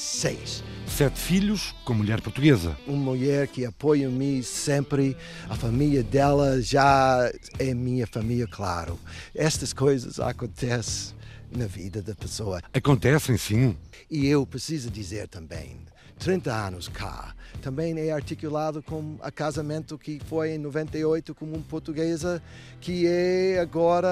[0.00, 0.64] seis.
[0.86, 2.76] Sete filhos com mulher portuguesa.
[2.86, 5.16] Uma mulher que apoia-me sempre.
[5.48, 8.98] A família dela já é minha família, claro.
[9.34, 11.14] Estas coisas acontecem
[11.54, 12.62] na vida da pessoa.
[12.72, 13.76] Acontecem, sim.
[14.10, 15.76] E eu preciso dizer também,
[16.18, 21.58] 30 anos cá, também é articulado com a casamento que foi em 98 com uma
[21.60, 22.42] portuguesa
[22.80, 24.08] que é agora...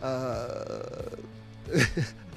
[0.00, 1.37] Uh, uh,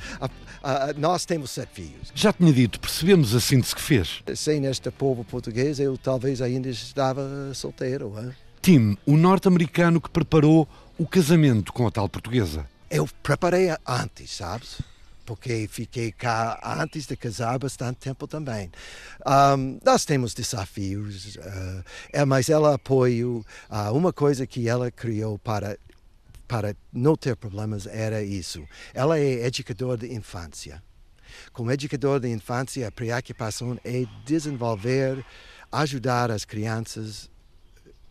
[0.62, 2.12] Uh, nós temos sete filhos.
[2.14, 4.22] Já tinha dito, percebemos a síntese que fez.
[4.36, 8.14] Sem este povo português, eu talvez ainda estava solteiro.
[8.18, 8.32] Hein?
[8.62, 10.68] Tim, o norte-americano que preparou
[11.00, 12.68] o casamento com a tal portuguesa.
[12.92, 14.78] Eu preparei antes, sabes?
[15.26, 18.70] porque fiquei cá antes de casar bastante tempo também.
[19.26, 23.46] Um, nós temos desafios, uh, é, mas ela apoio.
[23.70, 25.78] Uh, uma coisa que ela criou para
[26.52, 28.68] para não ter problemas era isso.
[28.94, 30.84] Ela é educadora de infância.
[31.54, 35.26] Como educadora de infância, a preocupação é desenvolver,
[35.72, 37.32] ajudar as crianças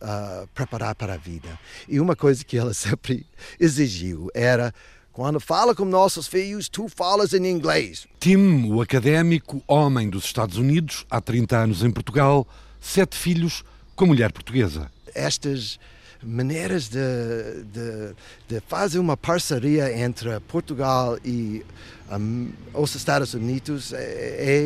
[0.01, 1.59] a preparar para a vida.
[1.87, 3.27] E uma coisa que ela sempre
[3.59, 4.73] exigiu era
[5.11, 8.07] quando fala com nossos filhos, tu falas em inglês.
[8.19, 12.47] Tim, o académico, homem dos Estados Unidos, há 30 anos em Portugal,
[12.79, 13.63] sete filhos
[13.95, 14.89] com mulher portuguesa.
[15.13, 15.77] Estas
[16.23, 16.99] maneiras de,
[17.71, 18.15] de,
[18.47, 21.65] de fazer uma parceria entre Portugal e
[22.11, 23.99] um, os Estados Unidos é,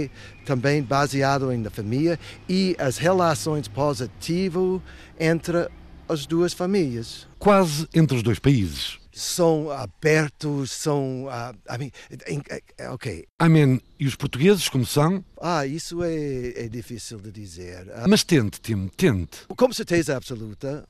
[0.04, 0.10] é
[0.46, 4.82] também baseado na família e as relações positivas
[5.20, 5.68] entre
[6.08, 7.28] as duas famílias.
[7.40, 9.00] Quase entre os dois países.
[9.12, 11.26] São abertos, são.
[11.26, 13.26] Uh, I mean, ok.
[13.40, 13.80] Amém.
[13.98, 15.24] E os portugueses, como são?
[15.42, 17.88] Ah, isso é, é difícil de dizer.
[17.88, 19.46] Uh, Mas tente, Tim, tente.
[19.48, 20.86] Com certeza absoluta,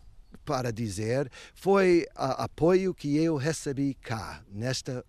[0.45, 5.03] para dizer foi o apoio que eu recebi cá, nesta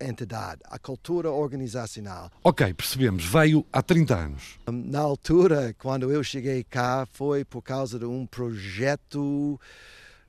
[0.00, 2.30] entidade, a cultura organizacional.
[2.44, 3.24] Ok, percebemos.
[3.24, 4.58] Veio há 30 anos.
[4.70, 9.58] Na altura, quando eu cheguei cá, foi por causa de um projeto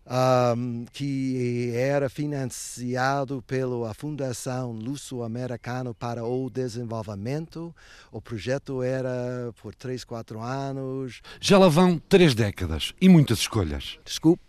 [0.08, 7.76] um, que era financiado pela Fundação Luso-Americana para o Desenvolvimento.
[8.12, 11.22] O projeto era por 3, 4 anos.
[11.42, 14.00] Já lá vão três décadas e muitas escolhas.
[14.06, 14.44] Desculpe,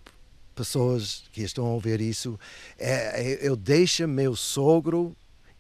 [0.55, 2.39] pessoas que estão a ouvir isso,
[2.79, 5.17] é, é, eu deixo meu sogro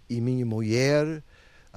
[0.08, 1.22] e minha mulher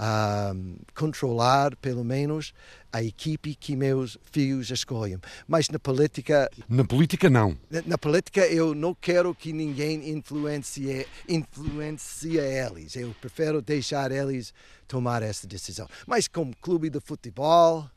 [0.01, 2.53] um, controlar, pelo menos,
[2.91, 5.19] a equipe que meus filhos escolhem.
[5.47, 6.49] Mas na política.
[6.67, 7.57] Na política, não.
[7.69, 12.95] Na, na política, eu não quero que ninguém influencie, influencie eles.
[12.95, 14.53] Eu prefiro deixar eles
[14.87, 15.87] tomar essa decisão.
[16.07, 17.87] Mas como clube de futebol,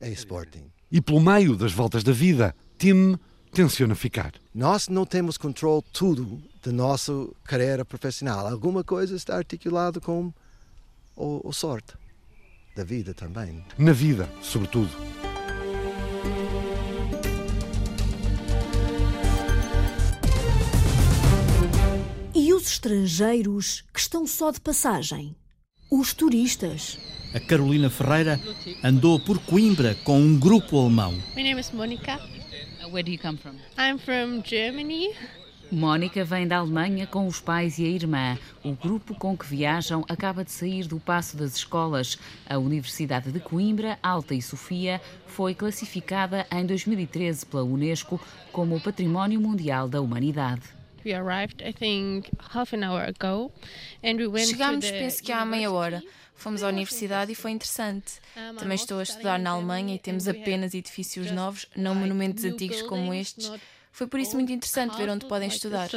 [0.00, 0.70] é Sporting.
[0.90, 3.16] E pelo meio das voltas da vida, Tim
[3.52, 4.32] tenciona ficar.
[4.54, 7.12] Nós não temos controle tudo da nossa
[7.44, 8.46] carreira profissional.
[8.46, 10.32] Alguma coisa está articulada com
[11.20, 11.94] ou, ou sorte.
[12.74, 13.64] Da vida também.
[13.76, 14.90] Na vida, sobretudo.
[22.34, 25.36] E os estrangeiros que estão só de passagem?
[25.90, 26.98] Os turistas.
[27.34, 28.40] A Carolina Ferreira
[28.82, 31.12] andou por Coimbra com um grupo alemão.
[31.36, 32.18] My name is Monica.
[32.90, 33.56] Where do you come from?
[33.78, 35.14] I'm from Germany.
[35.72, 38.36] Mónica vem da Alemanha com os pais e a irmã.
[38.64, 42.18] O grupo com que viajam acaba de sair do Passo das Escolas.
[42.48, 49.40] A Universidade de Coimbra, Alta e Sofia foi classificada em 2013 pela Unesco como Património
[49.40, 50.62] Mundial da Humanidade.
[54.50, 56.02] Chegámos, penso que há meia hora.
[56.34, 58.14] Fomos à universidade e foi interessante.
[58.58, 63.14] Também estou a estudar na Alemanha e temos apenas edifícios novos, não monumentos antigos como
[63.14, 63.52] estes.
[63.92, 65.88] Foi por isso muito interessante ver onde podem estudar.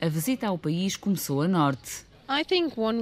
[0.00, 2.04] A visita ao país começou a norte.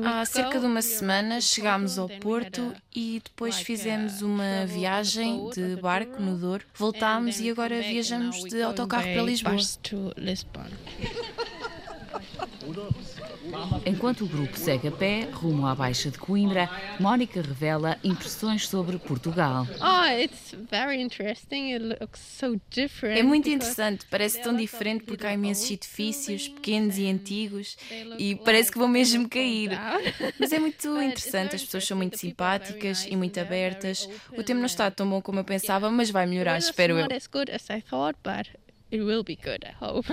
[0.06, 6.20] Há cerca de uma semana chegámos ao Porto e depois fizemos uma viagem de barco
[6.20, 6.64] no Douro.
[6.74, 9.54] Voltámos e agora viajamos de autocarro para Lisboa.
[13.86, 18.98] Enquanto o grupo segue a pé, rumo à Baixa de Coimbra, Mónica revela impressões sobre
[18.98, 19.66] Portugal.
[19.80, 20.04] Oh,
[23.02, 27.76] é muito interessante, parece tão diferente porque há imensos edifícios, pequenos e antigos,
[28.18, 29.70] e parece que vão mesmo cair.
[30.38, 34.08] Mas é muito interessante, as pessoas são muito simpáticas e muito abertas.
[34.36, 37.08] O tempo não está tão bom como eu pensava, mas vai melhorar, espero eu.
[38.92, 40.06] It will be good, I hope.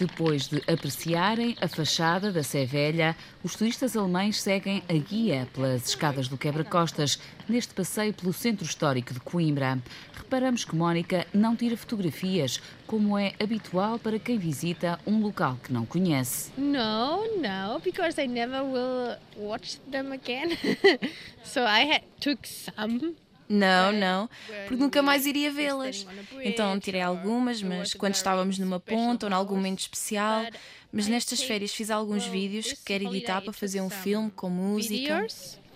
[0.00, 5.88] Depois de apreciarem a fachada da Sé Velha, os turistas alemães seguem a guia pelas
[5.88, 9.78] escadas do quebra-costas neste passeio pelo centro histórico de Coimbra.
[10.14, 15.70] Reparamos que Mónica não tira fotografias, como é habitual para quem visita um local que
[15.70, 16.50] não conhece.
[16.56, 20.56] No, no, because I never will watch them again.
[21.44, 23.16] so I had, took some
[23.52, 24.30] não, não,
[24.68, 26.06] porque nunca mais iria vê-las.
[26.44, 30.46] Então tirei algumas, mas quando estávamos numa ponta ou em algum momento especial.
[30.92, 35.26] Mas nestas férias fiz alguns vídeos que quero editar para fazer um filme com música.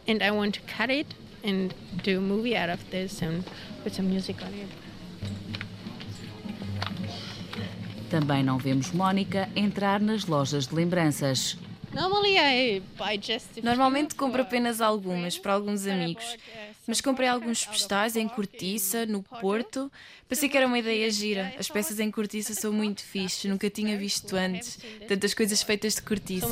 [0.07, 1.71] And I want to cut it and
[2.05, 3.43] do a movie out of this and
[3.83, 4.69] put some music on it.
[8.09, 11.57] Também não vemos Mónica entrar nas lojas de lembranças.
[13.63, 16.37] Normalmente compro apenas algumas para alguns amigos.
[16.87, 19.91] Mas comprei alguns postais em cortiça, no Porto.
[20.29, 21.55] Pensei que era uma ideia gira.
[21.59, 24.79] As peças em cortiça são muito fixes, nunca tinha visto antes.
[25.09, 26.47] Tantas coisas feitas de cortiça.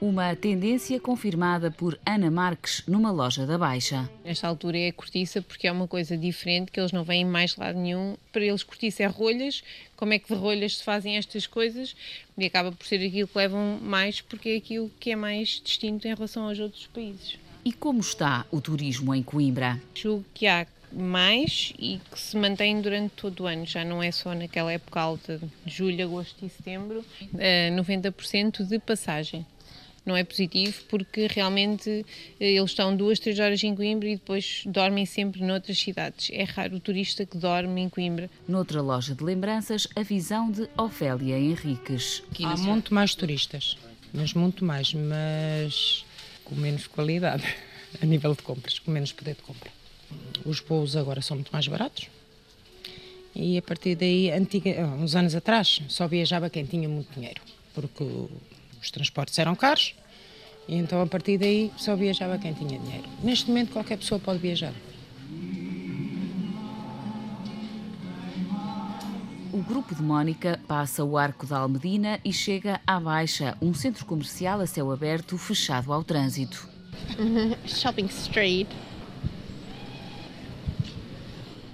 [0.00, 4.10] Uma tendência confirmada por Ana Marques numa loja da Baixa.
[4.24, 7.54] Nesta altura é a cortiça porque é uma coisa diferente, que eles não vêm mais
[7.54, 8.16] lado nenhum.
[8.32, 9.62] Para eles cortiça é rolhas,
[9.94, 11.94] como é que de rolhas se fazem estas coisas
[12.36, 16.08] e acaba por ser aquilo que levam mais porque é aquilo que é mais distinto
[16.08, 17.38] em relação aos outros países.
[17.64, 19.80] E como está o turismo em Coimbra?
[19.94, 24.12] Julgo que há mais e que se mantém durante todo o ano, já não é
[24.12, 27.04] só naquela época alta de julho, agosto e setembro,
[27.34, 29.46] 90% eh, de passagem
[30.04, 32.04] não é positivo porque realmente
[32.40, 36.30] eh, eles estão duas, três horas em Coimbra e depois dormem sempre noutras cidades.
[36.32, 38.28] É raro o turista que dorme em Coimbra.
[38.46, 42.22] Noutra loja de lembranças, a visão de Ofélia Henriques.
[42.42, 43.76] Há muito mais turistas,
[44.12, 46.04] mas muito mais, mas
[46.52, 47.44] com menos qualidade
[48.00, 49.70] a nível de compras, com menos poder de compra.
[50.44, 52.08] Os voos agora são muito mais baratos.
[53.34, 57.40] E a partir daí, antiga, uns anos atrás, só viajava quem tinha muito dinheiro,
[57.74, 59.94] porque os transportes eram caros,
[60.68, 63.08] e então a partir daí só viajava quem tinha dinheiro.
[63.22, 64.74] Neste momento qualquer pessoa pode viajar.
[69.52, 74.06] O grupo de Mónica passa o Arco da Almedina e chega à Baixa, um centro
[74.06, 76.66] comercial a céu aberto fechado ao trânsito.
[77.66, 78.68] Shopping Street.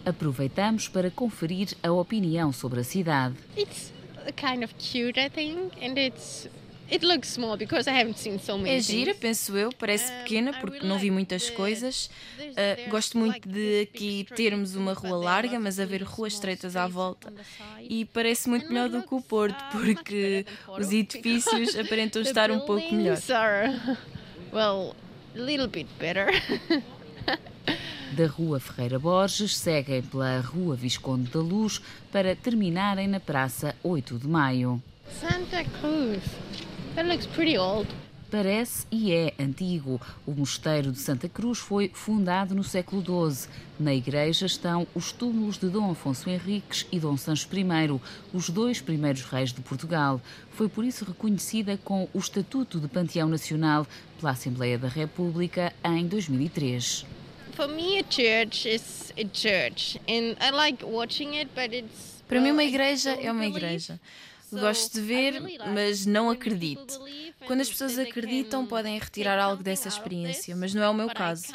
[0.05, 3.37] Aproveitamos para conferir a opinião sobre a cidade.
[3.57, 3.93] It's
[4.35, 6.49] kind of cute, I think, and it's
[6.91, 10.55] It looks small because I haven't seen so many é gira, penso eu, parece pequena
[10.59, 12.09] porque não vi muitas coisas.
[12.39, 17.33] Uh, gosto muito de aqui termos uma rua larga, mas haver ruas estreitas à volta.
[17.83, 20.47] E parece muito melhor do que o Porto, porque
[20.79, 23.19] os edifícios aparentam estar um pouco melhor.
[24.51, 24.97] Well,
[25.35, 26.29] a little bit better.
[28.13, 31.81] Da Rua Ferreira Borges seguem pela Rua Visconde da Luz
[32.11, 34.83] para terminarem na Praça 8 de Maio.
[35.21, 36.23] Santa Cruz.
[36.99, 37.87] That looks pretty old.
[38.29, 40.01] Parece e é antigo.
[40.27, 43.49] O Mosteiro de Santa Cruz foi fundado no século XII.
[43.79, 48.01] Na igreja estão os túmulos de Dom Afonso Henriques e Dom Sancho I,
[48.33, 50.21] os dois primeiros reis de Portugal.
[50.51, 53.87] Foi por isso reconhecida com o Estatuto de Panteão Nacional
[54.19, 57.07] pela Assembleia da República em 2003.
[57.53, 62.19] For me, a church is a church, and I like watching it, but it's.
[62.27, 64.01] Para mim, uma igreja é uma igreja.
[64.53, 65.43] Gosto de ver,
[65.73, 67.01] mas não acredito.
[67.47, 71.47] Quando as pessoas acreditam, podem retirar algo dessa experiência, mas não é o meu caso.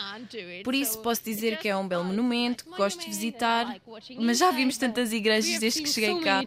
[0.63, 3.75] Por isso, posso dizer que é um belo monumento, que gosto de visitar,
[4.19, 6.43] mas já vimos tantas igrejas desde que cheguei cá.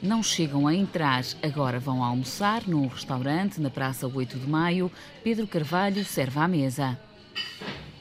[0.00, 4.92] Não chegam a entrar, agora vão almoçar num restaurante na Praça 8 de Maio.
[5.24, 6.98] Pedro Carvalho serve à mesa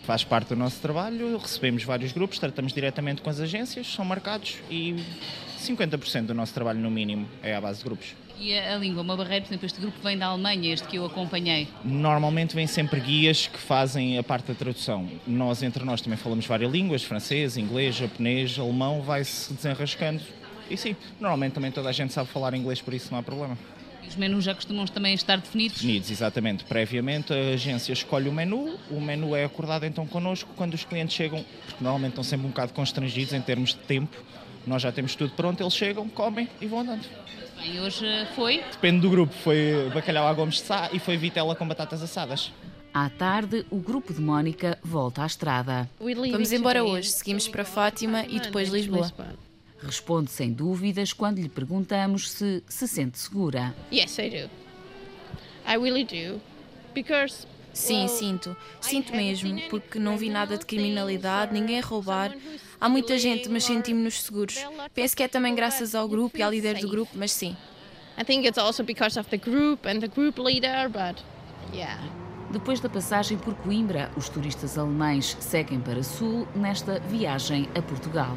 [0.08, 4.55] faz parte do nosso trabalho, recebemos vários grupos, tratamos diretamente com as agências, são marcados
[4.72, 4.95] e
[5.60, 8.16] 50% do nosso trabalho, no mínimo, é à base de grupos.
[8.39, 10.95] E a, a, língua, uma barreira, por exemplo, este grupo vem da Alemanha, este que
[10.95, 11.68] eu acompanhei?
[11.84, 15.10] Normalmente vêm sempre guias que fazem a parte da tradução.
[15.28, 20.22] Nós, entre nós, também falamos várias línguas, francês, inglês, japonês, alemão, vai-se desenrascando.
[20.70, 23.58] E sim, normalmente também toda a gente sabe falar inglês, por isso não há problema.
[24.08, 25.78] Os menus já costumam também estar definidos?
[25.78, 26.64] Definidos, exatamente.
[26.64, 31.16] Previamente a agência escolhe o menu, o menu é acordado então connosco quando os clientes
[31.16, 34.18] chegam, porque normalmente estão sempre um bocado constrangidos em termos de tempo.
[34.66, 37.05] Nós já temos tudo pronto, eles chegam, comem e vão andando.
[37.58, 38.05] Bem, hoje
[38.36, 38.64] foi?
[38.72, 39.34] Depende do grupo.
[39.34, 42.51] Foi bacalhau à gomes de sá e foi vitela com batatas assadas.
[42.93, 45.89] À tarde, o grupo de Mónica volta à estrada.
[45.99, 47.10] Vamos embora hoje.
[47.10, 49.12] Seguimos para Fátima e depois Lisboa.
[49.82, 53.75] Responde sem dúvidas quando lhe perguntamos se se sente segura.
[53.91, 54.49] Yes, I do.
[55.67, 56.41] I really do.
[56.93, 57.45] Because
[57.78, 58.57] Sim, sinto.
[58.82, 62.36] Sinto mesmo, porque não vi nada de criminalidade, ninguém a roubar.
[62.82, 64.65] Há muita gente, mas sentimos-nos seguros.
[64.95, 67.55] Penso que é também graças ao grupo e à líder do grupo, mas sim.
[68.17, 71.23] I think it's also because of the group and the group leader, but
[71.71, 72.01] yeah.
[72.49, 78.36] Depois da passagem por Coimbra, os turistas alemães seguem para sul nesta viagem a Portugal.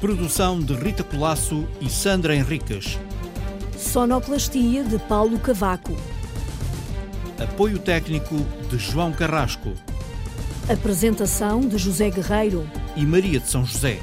[0.00, 2.98] Produção de Rita Colasso e Sandra Henriques.
[3.76, 5.94] Sonoplastia de Paulo Cavaco.
[7.38, 8.36] Apoio técnico
[8.70, 9.74] de João Carrasco.
[10.70, 14.00] Apresentação de José Guerreiro e Maria de São José.